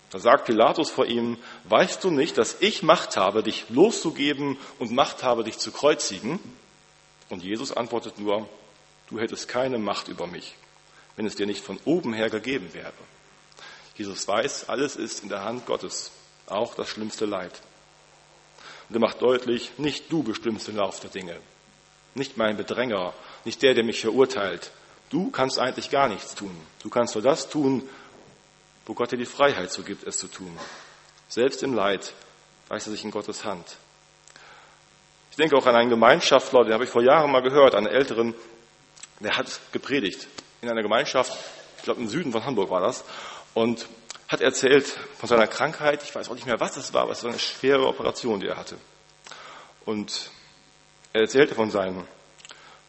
da 0.09 0.19
sagt 0.19 0.45
Pilatus 0.45 0.89
vor 0.89 1.05
ihm, 1.05 1.37
weißt 1.65 2.03
du 2.03 2.11
nicht, 2.11 2.37
dass 2.37 2.57
ich 2.61 2.81
Macht 2.81 3.17
habe, 3.17 3.43
dich 3.43 3.65
loszugeben 3.69 4.57
und 4.79 4.91
Macht 4.91 5.23
habe, 5.23 5.43
dich 5.43 5.57
zu 5.57 5.71
kreuzigen? 5.71 6.39
Und 7.29 7.43
Jesus 7.43 7.75
antwortet 7.75 8.17
nur, 8.17 8.47
du 9.09 9.19
hättest 9.19 9.49
keine 9.49 9.77
Macht 9.77 10.07
über 10.07 10.25
mich, 10.25 10.55
wenn 11.17 11.25
es 11.25 11.35
dir 11.35 11.45
nicht 11.45 11.63
von 11.63 11.77
oben 11.83 12.13
her 12.13 12.29
gegeben 12.29 12.73
wäre. 12.73 12.93
Jesus 13.95 14.27
weiß, 14.27 14.69
alles 14.69 14.95
ist 14.95 15.23
in 15.23 15.29
der 15.29 15.43
Hand 15.43 15.65
Gottes, 15.65 16.11
auch 16.45 16.73
das 16.75 16.87
schlimmste 16.87 17.25
Leid. 17.25 17.59
Und 18.87 18.95
er 18.95 19.01
macht 19.01 19.21
deutlich, 19.21 19.71
nicht 19.77 20.09
du 20.09 20.23
bestimmst 20.23 20.69
den 20.69 20.77
Lauf 20.77 21.01
der 21.01 21.09
Dinge, 21.09 21.35
nicht 22.15 22.37
mein 22.37 22.55
Bedränger, 22.55 23.13
nicht 23.43 23.61
der, 23.61 23.73
der 23.73 23.83
mich 23.83 23.99
verurteilt. 23.99 24.71
Du 25.09 25.31
kannst 25.31 25.59
eigentlich 25.59 25.89
gar 25.89 26.07
nichts 26.09 26.35
tun. 26.35 26.55
Du 26.83 26.89
kannst 26.89 27.15
nur 27.15 27.23
das 27.23 27.49
tun, 27.49 27.87
wo 28.85 28.93
Gott 28.93 29.11
dir 29.11 29.17
die 29.17 29.25
Freiheit 29.25 29.71
so 29.71 29.83
gibt, 29.83 30.05
es 30.05 30.17
zu 30.17 30.27
tun. 30.27 30.57
Selbst 31.29 31.63
im 31.63 31.73
Leid 31.73 32.13
weiß 32.69 32.87
er 32.87 32.91
sich 32.91 33.03
in 33.03 33.11
Gottes 33.11 33.45
Hand. 33.45 33.77
Ich 35.31 35.37
denke 35.37 35.55
auch 35.55 35.65
an 35.65 35.75
einen 35.75 35.89
Gemeinschaftler, 35.89 36.63
den 36.63 36.73
habe 36.73 36.85
ich 36.85 36.89
vor 36.89 37.03
Jahren 37.03 37.31
mal 37.31 37.41
gehört, 37.41 37.75
einen 37.75 37.87
Älteren, 37.87 38.33
der 39.19 39.37
hat 39.37 39.59
gepredigt 39.71 40.27
in 40.61 40.69
einer 40.69 40.81
Gemeinschaft, 40.81 41.37
ich 41.77 41.83
glaube 41.83 42.01
im 42.01 42.07
Süden 42.07 42.31
von 42.31 42.45
Hamburg 42.45 42.69
war 42.69 42.81
das, 42.81 43.03
und 43.53 43.87
hat 44.27 44.41
erzählt 44.41 44.87
von 45.17 45.29
seiner 45.29 45.47
Krankheit. 45.47 46.03
Ich 46.03 46.13
weiß 46.13 46.29
auch 46.29 46.35
nicht 46.35 46.47
mehr, 46.47 46.59
was 46.59 46.75
es 46.75 46.93
war, 46.93 47.03
aber 47.03 47.11
es 47.11 47.23
war 47.23 47.31
eine 47.31 47.39
schwere 47.39 47.87
Operation, 47.87 48.39
die 48.39 48.47
er 48.47 48.57
hatte. 48.57 48.77
Und 49.85 50.31
er 51.13 51.21
erzählte 51.21 51.55
von 51.55 51.71
seinen 51.71 52.05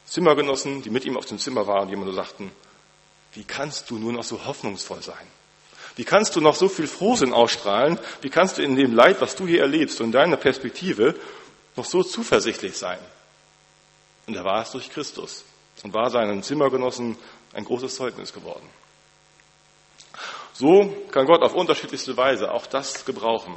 Zimmergenossen, 0.09 0.83
die 0.83 0.91
mit 0.91 1.05
ihm 1.05 1.17
auf 1.17 1.27
dem 1.27 1.39
Zimmer 1.39 1.67
waren, 1.67 1.89
die 1.89 1.95
immer 1.95 2.07
nur 2.07 2.15
sagten, 2.15 2.51
wie 3.35 3.45
kannst 3.45 3.91
du 3.91 3.99
nur 3.99 4.13
noch 4.13 4.25
so 4.25 4.45
hoffnungsvoll 4.47 5.03
sein? 5.03 5.27
Wie 5.97 6.05
kannst 6.05 6.37
du 6.37 6.41
noch 6.41 6.55
so 6.55 6.69
viel 6.69 6.87
Frohsinn 6.87 7.33
ausstrahlen? 7.33 7.99
Wie 8.21 8.31
kannst 8.31 8.59
du 8.59 8.63
in 8.63 8.77
dem 8.77 8.95
Leid, 8.95 9.21
was 9.21 9.35
du 9.35 9.47
hier 9.47 9.63
erlebst 9.63 10.01
und 10.01 10.07
in 10.07 10.13
deiner 10.13 10.37
Perspektive 10.37 11.15
noch 11.77 11.85
so 11.85 12.03
zuversichtlich 12.03 12.77
sein? 12.77 12.99
Und 14.27 14.37
er 14.37 14.45
war 14.45 14.63
es 14.63 14.71
durch 14.71 14.91
Christus 14.91 15.45
und 15.83 15.93
war 15.95 16.11
seinen 16.11 16.43
Zimmergenossen 16.43 17.17
ein 17.53 17.65
großes 17.65 17.97
Zeugnis 17.97 18.33
geworden. 18.33 18.69
So 20.53 20.93
kann 21.11 21.27
Gott 21.27 21.43
auf 21.43 21.55
unterschiedlichste 21.55 22.17
Weise 22.17 22.53
auch 22.53 22.67
das 22.67 23.05
gebrauchen, 23.05 23.57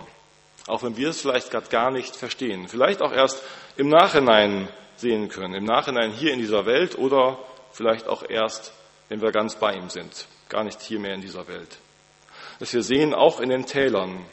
auch 0.68 0.84
wenn 0.84 0.96
wir 0.98 1.10
es 1.10 1.22
vielleicht 1.22 1.50
gerade 1.50 1.68
gar 1.70 1.92
nicht 1.92 2.16
verstehen, 2.16 2.68
vielleicht 2.68 3.02
auch 3.02 3.12
erst 3.12 3.42
im 3.78 3.90
Nachhinein 3.90 4.70
sehen 5.02 5.30
können, 5.30 5.54
im 5.54 5.66
Nachhinein 5.66 6.12
hier 6.12 6.34
in 6.34 6.40
dieser 6.40 6.66
Welt 6.66 6.98
oder 6.98 7.38
vielleicht 7.74 8.08
auch 8.08 8.24
erst, 8.28 8.72
wenn 9.10 9.22
wir 9.22 9.32
ganz 9.32 9.56
bei 9.56 9.74
ihm 9.74 9.90
sind, 9.90 10.28
gar 10.48 10.64
nicht 10.64 10.82
hier 10.82 11.00
mehr 11.00 11.16
in 11.16 11.22
dieser 11.22 11.48
Welt 11.48 11.78
dass 12.62 12.76
wir 12.76 12.84
sehen, 12.84 13.16
auch 13.16 13.40
in 13.40 13.50
den 13.50 13.66
Tälern, 13.66 14.24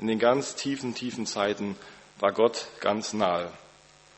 in 0.00 0.08
den 0.08 0.18
ganz 0.18 0.56
tiefen, 0.56 0.96
tiefen 0.96 1.24
Zeiten 1.24 1.76
war 2.18 2.32
Gott 2.32 2.66
ganz 2.80 3.12
nahe. 3.12 3.48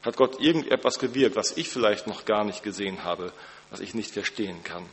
Hat 0.02 0.16
Gott 0.16 0.40
irgendetwas 0.40 0.98
gewirkt, 0.98 1.36
was 1.36 1.54
ich 1.54 1.68
vielleicht 1.68 2.06
noch 2.06 2.24
gar 2.24 2.44
nicht 2.44 2.62
gesehen 2.62 3.04
habe, 3.04 3.30
was 3.68 3.80
ich 3.80 3.92
nicht 3.92 4.12
verstehen 4.12 4.64
kann. 4.64 4.86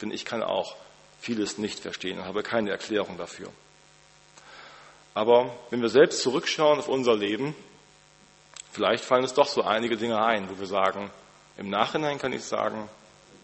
Denn 0.00 0.10
ich 0.10 0.24
kann 0.24 0.42
auch 0.42 0.76
vieles 1.20 1.58
nicht 1.58 1.78
verstehen 1.78 2.20
und 2.20 2.24
habe 2.24 2.42
keine 2.42 2.70
Erklärung 2.70 3.18
dafür. 3.18 3.50
Aber 5.12 5.54
wenn 5.68 5.82
wir 5.82 5.90
selbst 5.90 6.22
zurückschauen 6.22 6.78
auf 6.78 6.88
unser 6.88 7.14
Leben, 7.14 7.54
vielleicht 8.72 9.04
fallen 9.04 9.22
uns 9.22 9.34
doch 9.34 9.46
so 9.46 9.62
einige 9.62 9.96
Dinge 9.96 10.22
ein, 10.22 10.50
wo 10.50 10.58
wir 10.58 10.66
sagen, 10.66 11.10
im 11.56 11.70
Nachhinein 11.70 12.18
kann 12.18 12.32
ich 12.32 12.44
sagen, 12.44 12.88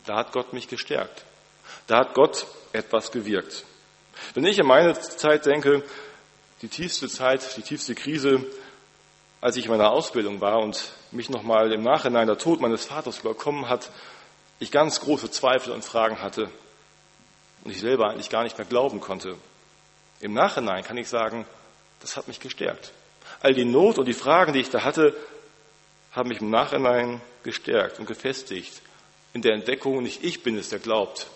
da 0.07 0.17
hat 0.17 0.33
Gott 0.33 0.53
mich 0.53 0.69
gestärkt. 0.69 1.25
Da 1.87 1.99
hat 1.99 2.14
Gott 2.14 2.47
etwas 2.73 3.12
gewirkt. 3.12 3.64
Wenn 4.35 4.45
ich 4.45 4.61
an 4.61 4.67
meine 4.67 4.99
Zeit 4.99 5.47
denke, 5.47 5.85
die 6.62 6.69
tiefste 6.69 7.09
Zeit, 7.09 7.57
die 7.57 7.62
tiefste 7.62 7.95
Krise, 7.95 8.45
als 9.41 9.57
ich 9.57 9.67
in 9.67 9.71
meiner 9.71 9.91
Ausbildung 9.91 10.41
war 10.41 10.59
und 10.59 10.93
mich 11.12 11.31
nochmal 11.31 11.73
im 11.73 11.83
Nachhinein 11.83 12.27
der 12.27 12.38
Tod 12.38 12.61
meines 12.61 12.87
Vaters 12.87 13.21
überkommen 13.21 13.69
hat, 13.69 13.91
ich 14.59 14.73
ganz 14.73 15.01
große 15.01 15.31
Zweifel 15.31 15.73
und 15.73 15.85
Fragen 15.85 16.21
hatte 16.21 16.51
und 17.64 17.71
ich 17.71 17.81
selber 17.81 18.11
eigentlich 18.11 18.31
gar 18.31 18.43
nicht 18.43 18.59
mehr 18.59 18.67
glauben 18.67 19.01
konnte. 19.01 19.37
Im 20.21 20.33
Nachhinein 20.33 20.83
kann 20.83 20.97
ich 20.97 21.09
sagen, 21.09 21.47
das 22.01 22.17
hat 22.17 22.27
mich 22.27 22.41
gestärkt. 22.41 22.93
All 23.40 23.55
die 23.55 23.64
Not 23.64 23.98
und 23.98 24.07
die 24.07 24.14
Fragen, 24.14 24.53
die 24.53 24.61
ich 24.61 24.70
da 24.70 24.85
hatte, 24.85 25.16
haben 26.12 26.29
mich 26.29 26.40
im 26.40 26.51
Nachhinein 26.51 27.20
gestärkt 27.42 27.98
und 27.98 28.07
gefestigt 28.07 28.83
in 29.33 29.42
der 29.42 29.55
Entdeckung, 29.55 30.03
nicht 30.03 30.24
ich 30.24 30.42
bin 30.42 30.57
es, 30.59 30.70
der 30.70 30.79
glaubt, 30.79 31.29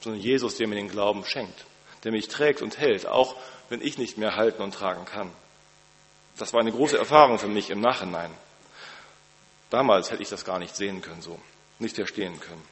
sondern 0.00 0.20
Jesus, 0.20 0.56
der 0.56 0.66
mir 0.66 0.76
den 0.76 0.88
Glauben 0.88 1.24
schenkt 1.24 1.64
der 2.04 2.12
mich 2.12 2.28
trägt 2.28 2.62
und 2.62 2.78
hält, 2.78 3.06
auch 3.06 3.34
wenn 3.68 3.80
ich 3.80 3.98
nicht 3.98 4.18
mehr 4.18 4.36
halten 4.36 4.62
und 4.62 4.74
tragen 4.74 5.06
kann. 5.06 5.30
Das 6.36 6.52
war 6.52 6.60
eine 6.60 6.72
große 6.72 6.98
Erfahrung 6.98 7.38
für 7.38 7.48
mich 7.48 7.70
im 7.70 7.80
Nachhinein. 7.80 8.30
Damals 9.70 10.10
hätte 10.10 10.22
ich 10.22 10.28
das 10.28 10.44
gar 10.44 10.58
nicht 10.58 10.76
sehen 10.76 11.00
können, 11.00 11.22
so, 11.22 11.40
nicht 11.78 11.96
verstehen 11.96 12.38
können. 12.38 12.62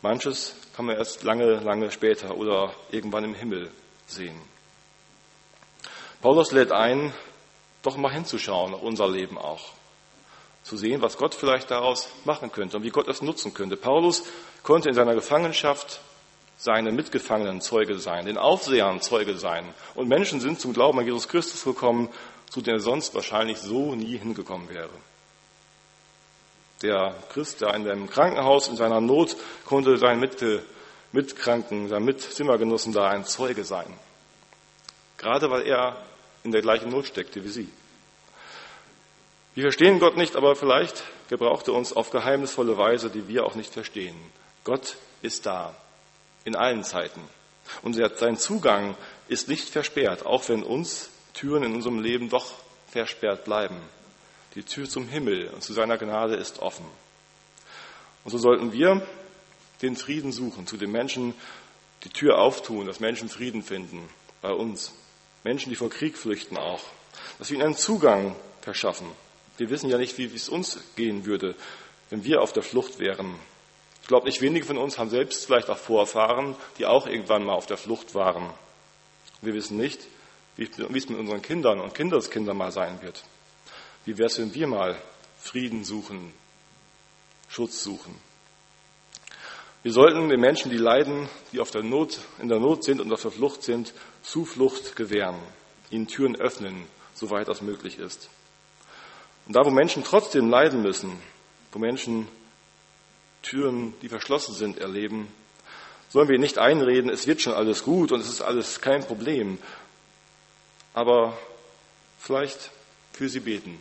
Manches 0.00 0.56
kann 0.74 0.86
man 0.86 0.96
erst 0.96 1.22
lange, 1.22 1.56
lange 1.56 1.90
später 1.90 2.36
oder 2.36 2.72
irgendwann 2.90 3.24
im 3.24 3.34
Himmel 3.34 3.70
sehen. 4.06 4.40
Paulus 6.22 6.50
lädt 6.52 6.72
ein, 6.72 7.12
doch 7.82 7.96
mal 7.96 8.12
hinzuschauen 8.12 8.74
auf 8.74 8.82
unser 8.82 9.08
Leben 9.08 9.38
auch. 9.38 9.72
Zu 10.62 10.76
sehen, 10.76 11.00
was 11.00 11.16
Gott 11.16 11.34
vielleicht 11.34 11.70
daraus 11.70 12.08
machen 12.24 12.52
könnte 12.52 12.76
und 12.76 12.82
wie 12.82 12.90
Gott 12.90 13.08
es 13.08 13.22
nutzen 13.22 13.54
könnte. 13.54 13.76
Paulus 13.76 14.24
konnte 14.62 14.88
in 14.88 14.94
seiner 14.94 15.14
Gefangenschaft 15.14 16.00
seine 16.58 16.90
Mitgefangenen 16.90 17.60
Zeuge 17.60 17.98
sein, 17.98 18.26
den 18.26 18.36
Aufsehern 18.36 19.00
Zeuge 19.00 19.38
sein. 19.38 19.64
Und 19.94 20.08
Menschen 20.08 20.40
sind 20.40 20.60
zum 20.60 20.72
Glauben 20.72 20.98
an 20.98 21.06
Jesus 21.06 21.28
Christus 21.28 21.64
gekommen, 21.64 22.08
zu 22.50 22.60
denen 22.60 22.78
er 22.78 22.82
sonst 22.82 23.14
wahrscheinlich 23.14 23.58
so 23.58 23.94
nie 23.94 24.18
hingekommen 24.18 24.68
wäre. 24.68 24.90
Der 26.82 27.14
Christ, 27.32 27.60
der 27.60 27.74
in 27.74 27.88
einem 27.88 28.10
Krankenhaus 28.10 28.68
in 28.68 28.76
seiner 28.76 29.00
Not 29.00 29.36
konnte 29.64 29.96
seinen 29.98 30.20
Mit 30.20 30.42
Mitkranken, 31.12 31.88
seinen 31.88 32.04
Mitzimmergenossen 32.04 32.92
da 32.92 33.08
ein 33.08 33.24
Zeuge 33.24 33.64
sein. 33.64 33.92
Gerade 35.16 35.50
weil 35.50 35.66
er 35.66 35.96
in 36.44 36.52
der 36.52 36.62
gleichen 36.62 36.90
Not 36.90 37.06
steckte 37.06 37.44
wie 37.44 37.48
sie. 37.48 37.68
Wir 39.54 39.62
verstehen 39.62 39.98
Gott 39.98 40.16
nicht, 40.16 40.36
aber 40.36 40.54
vielleicht 40.54 41.02
gebraucht 41.28 41.68
er 41.68 41.74
uns 41.74 41.92
auf 41.92 42.10
geheimnisvolle 42.10 42.78
Weise, 42.78 43.10
die 43.10 43.26
wir 43.26 43.44
auch 43.44 43.54
nicht 43.54 43.72
verstehen. 43.72 44.16
Gott 44.64 44.96
ist 45.22 45.46
da 45.46 45.74
in 46.44 46.54
allen 46.54 46.84
Zeiten. 46.84 47.20
Und 47.82 47.94
sein 47.94 48.36
Zugang 48.36 48.96
ist 49.28 49.48
nicht 49.48 49.68
versperrt, 49.68 50.24
auch 50.24 50.48
wenn 50.48 50.62
uns 50.62 51.10
Türen 51.34 51.64
in 51.64 51.74
unserem 51.74 52.00
Leben 52.00 52.30
doch 52.30 52.54
versperrt 52.90 53.44
bleiben. 53.44 53.76
Die 54.54 54.62
Tür 54.62 54.88
zum 54.88 55.08
Himmel 55.08 55.48
und 55.48 55.62
zu 55.62 55.72
seiner 55.72 55.98
Gnade 55.98 56.36
ist 56.36 56.60
offen. 56.60 56.86
Und 58.24 58.30
so 58.30 58.38
sollten 58.38 58.72
wir 58.72 59.06
den 59.82 59.96
Frieden 59.96 60.32
suchen, 60.32 60.66
zu 60.66 60.76
den 60.76 60.90
Menschen 60.90 61.34
die 62.04 62.08
Tür 62.10 62.38
auftun, 62.38 62.86
dass 62.86 63.00
Menschen 63.00 63.28
Frieden 63.28 63.62
finden 63.62 64.08
bei 64.40 64.52
uns. 64.52 64.92
Menschen, 65.44 65.70
die 65.70 65.76
vor 65.76 65.90
Krieg 65.90 66.16
flüchten 66.16 66.56
auch. 66.56 66.82
Dass 67.38 67.50
wir 67.50 67.56
ihnen 67.56 67.66
einen 67.66 67.76
Zugang 67.76 68.36
verschaffen. 68.60 69.08
Wir 69.56 69.70
wissen 69.70 69.90
ja 69.90 69.98
nicht, 69.98 70.18
wie 70.18 70.26
es 70.26 70.48
uns 70.48 70.78
gehen 70.96 71.24
würde, 71.24 71.54
wenn 72.10 72.24
wir 72.24 72.42
auf 72.42 72.52
der 72.52 72.62
Flucht 72.62 72.98
wären. 72.98 73.34
Ich 74.02 74.08
glaube, 74.08 74.26
nicht 74.26 74.40
wenige 74.40 74.64
von 74.64 74.78
uns 74.78 74.98
haben 74.98 75.10
selbst 75.10 75.44
vielleicht 75.44 75.68
auch 75.68 75.78
Vorfahren, 75.78 76.56
die 76.78 76.86
auch 76.86 77.06
irgendwann 77.06 77.44
mal 77.44 77.54
auf 77.54 77.66
der 77.66 77.76
Flucht 77.76 78.14
waren. 78.14 78.50
Wir 79.42 79.54
wissen 79.54 79.76
nicht, 79.76 80.00
wie 80.56 80.64
es 80.64 80.78
mit 80.78 81.18
unseren 81.18 81.42
Kindern 81.42 81.80
und 81.80 81.94
Kindeskindern 81.94 82.56
mal 82.56 82.72
sein 82.72 83.00
wird. 83.02 83.22
Wie 84.04 84.16
wäre 84.16 84.26
es, 84.26 84.38
wenn 84.38 84.54
wir 84.54 84.66
mal 84.66 85.00
Frieden 85.40 85.84
suchen, 85.84 86.32
Schutz 87.48 87.82
suchen? 87.82 88.14
Wir 89.88 89.94
sollten 89.94 90.28
den 90.28 90.40
Menschen, 90.40 90.70
die 90.70 90.76
leiden, 90.76 91.30
die 91.50 91.60
auf 91.60 91.70
der 91.70 91.82
Not, 91.82 92.18
in 92.42 92.48
der 92.48 92.58
Not 92.58 92.84
sind 92.84 93.00
und 93.00 93.10
auf 93.10 93.22
der 93.22 93.30
Flucht 93.30 93.62
sind, 93.62 93.94
Zuflucht 94.20 94.96
gewähren, 94.96 95.38
ihnen 95.88 96.06
Türen 96.06 96.36
öffnen, 96.36 96.84
soweit 97.14 97.48
das 97.48 97.62
möglich 97.62 97.98
ist. 97.98 98.28
Und 99.46 99.56
da, 99.56 99.64
wo 99.64 99.70
Menschen 99.70 100.04
trotzdem 100.04 100.50
leiden 100.50 100.82
müssen, 100.82 101.18
wo 101.72 101.78
Menschen 101.78 102.28
Türen, 103.40 103.94
die 104.02 104.10
verschlossen 104.10 104.54
sind, 104.54 104.76
erleben, 104.76 105.26
sollen 106.10 106.28
wir 106.28 106.38
nicht 106.38 106.58
einreden, 106.58 107.08
es 107.08 107.26
wird 107.26 107.40
schon 107.40 107.54
alles 107.54 107.82
gut 107.82 108.12
und 108.12 108.20
es 108.20 108.28
ist 108.28 108.42
alles 108.42 108.82
kein 108.82 109.06
Problem. 109.06 109.56
Aber 110.92 111.38
vielleicht 112.18 112.72
für 113.14 113.30
sie 113.30 113.40
beten. 113.40 113.80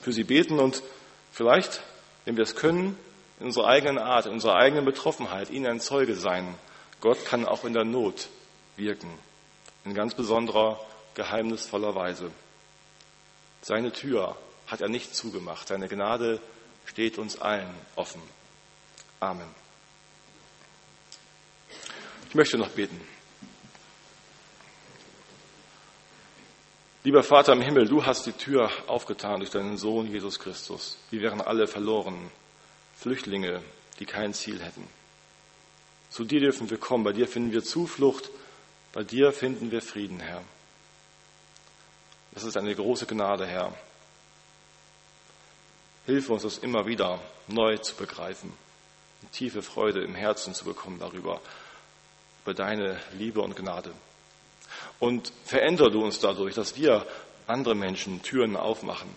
Für 0.00 0.12
sie 0.12 0.24
beten 0.24 0.58
und 0.58 0.82
vielleicht, 1.30 1.82
wenn 2.24 2.36
wir 2.36 2.42
es 2.42 2.56
können, 2.56 2.98
in 3.40 3.46
unserer 3.46 3.68
eigenen 3.68 3.98
Art, 3.98 4.26
in 4.26 4.32
unserer 4.32 4.56
eigenen 4.56 4.84
Betroffenheit, 4.84 5.50
ihnen 5.50 5.66
ein 5.66 5.80
Zeuge 5.80 6.14
sein. 6.14 6.54
Gott 7.00 7.24
kann 7.24 7.46
auch 7.46 7.64
in 7.64 7.72
der 7.72 7.84
Not 7.84 8.28
wirken. 8.76 9.10
In 9.84 9.94
ganz 9.94 10.14
besonderer, 10.14 10.78
geheimnisvoller 11.14 11.94
Weise. 11.94 12.30
Seine 13.62 13.92
Tür 13.92 14.36
hat 14.66 14.82
er 14.82 14.88
nicht 14.88 15.14
zugemacht. 15.14 15.68
Seine 15.68 15.88
Gnade 15.88 16.40
steht 16.84 17.18
uns 17.18 17.40
allen 17.40 17.74
offen. 17.96 18.20
Amen. 19.20 19.48
Ich 22.28 22.34
möchte 22.34 22.58
noch 22.58 22.68
beten. 22.68 23.00
Lieber 27.02 27.22
Vater 27.22 27.54
im 27.54 27.62
Himmel, 27.62 27.88
du 27.88 28.04
hast 28.04 28.26
die 28.26 28.32
Tür 28.32 28.70
aufgetan 28.86 29.40
durch 29.40 29.50
deinen 29.50 29.78
Sohn 29.78 30.06
Jesus 30.06 30.38
Christus. 30.38 30.98
Wir 31.10 31.22
wären 31.22 31.40
alle 31.40 31.66
verloren, 31.66 32.30
Flüchtlinge, 33.00 33.62
die 33.98 34.04
kein 34.04 34.34
Ziel 34.34 34.62
hätten. 34.62 34.86
Zu 36.10 36.24
dir 36.24 36.40
dürfen 36.40 36.68
wir 36.68 36.76
kommen, 36.76 37.02
bei 37.02 37.14
dir 37.14 37.26
finden 37.26 37.50
wir 37.50 37.64
Zuflucht, 37.64 38.28
bei 38.92 39.02
dir 39.02 39.32
finden 39.32 39.70
wir 39.70 39.80
Frieden, 39.80 40.20
Herr. 40.20 40.42
Das 42.32 42.44
ist 42.44 42.58
eine 42.58 42.74
große 42.74 43.06
Gnade, 43.06 43.46
Herr. 43.46 43.72
Hilf 46.04 46.28
uns, 46.28 46.42
das 46.42 46.58
immer 46.58 46.86
wieder 46.86 47.22
neu 47.46 47.78
zu 47.78 47.94
begreifen, 47.94 48.52
eine 49.22 49.30
tiefe 49.30 49.62
Freude 49.62 50.02
im 50.02 50.14
Herzen 50.14 50.52
zu 50.52 50.66
bekommen 50.66 50.98
darüber, 50.98 51.40
über 52.44 52.52
deine 52.52 53.00
Liebe 53.12 53.40
und 53.40 53.56
Gnade. 53.56 53.92
Und 54.98 55.32
verändere 55.46 55.90
du 55.90 56.04
uns 56.04 56.20
dadurch, 56.20 56.54
dass 56.54 56.76
wir 56.76 57.06
andere 57.46 57.74
Menschen 57.74 58.20
Türen 58.22 58.56
aufmachen, 58.56 59.08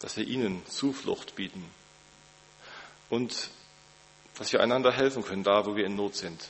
dass 0.00 0.16
wir 0.16 0.26
ihnen 0.26 0.64
Zuflucht 0.66 1.34
bieten 1.34 1.75
und 3.10 3.50
dass 4.38 4.52
wir 4.52 4.60
einander 4.60 4.92
helfen 4.92 5.24
können, 5.24 5.44
da 5.44 5.64
wo 5.66 5.76
wir 5.76 5.86
in 5.86 5.96
Not 5.96 6.16
sind, 6.16 6.48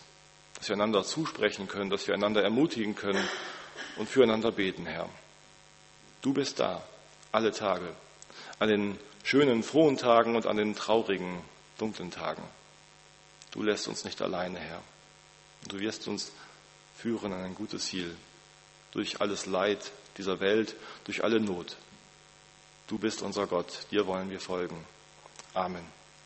dass 0.55 0.69
wir 0.69 0.75
einander 0.75 1.05
zusprechen 1.05 1.69
können, 1.69 1.91
dass 1.91 2.07
wir 2.07 2.15
einander 2.15 2.43
ermutigen 2.43 2.95
können 2.95 3.27
und 3.97 4.09
füreinander 4.09 4.53
beten, 4.53 4.87
Herr. 4.87 5.09
Du 6.23 6.33
bist 6.33 6.59
da, 6.61 6.83
alle 7.33 7.53
Tage, 7.53 7.95
an 8.59 8.69
den 8.69 8.99
schönen, 9.23 9.63
frohen 9.63 9.97
Tagen 9.97 10.35
und 10.35 10.47
an 10.47 10.57
den 10.57 10.75
traurigen, 10.75 11.41
dunklen 11.79 12.11
Tagen. 12.11 12.43
Du 13.53 13.63
lässt 13.63 13.89
uns 13.89 14.05
nicht 14.05 14.21
alleine, 14.23 14.59
Herr. 14.59 14.83
Du 15.69 15.79
wirst 15.79 16.09
uns 16.09 16.33
führen 16.97 17.33
an 17.33 17.43
ein 17.45 17.55
gutes 17.55 17.87
Ziel, 17.87 18.17
durch 18.93 19.21
alles 19.21 19.47
Leid 19.47 19.91
dieser 20.17 20.41
Welt, 20.41 20.75
durch 21.05 21.23
alle 21.23 21.41
Not. 21.41 21.77
Du 22.87 22.99
bist 22.99 23.23
unser 23.23 23.47
Gott, 23.47 23.87
dir 23.91 24.07
wollen 24.07 24.31
wir 24.31 24.41
folgen. 24.41 24.85
Amen. 25.55 25.85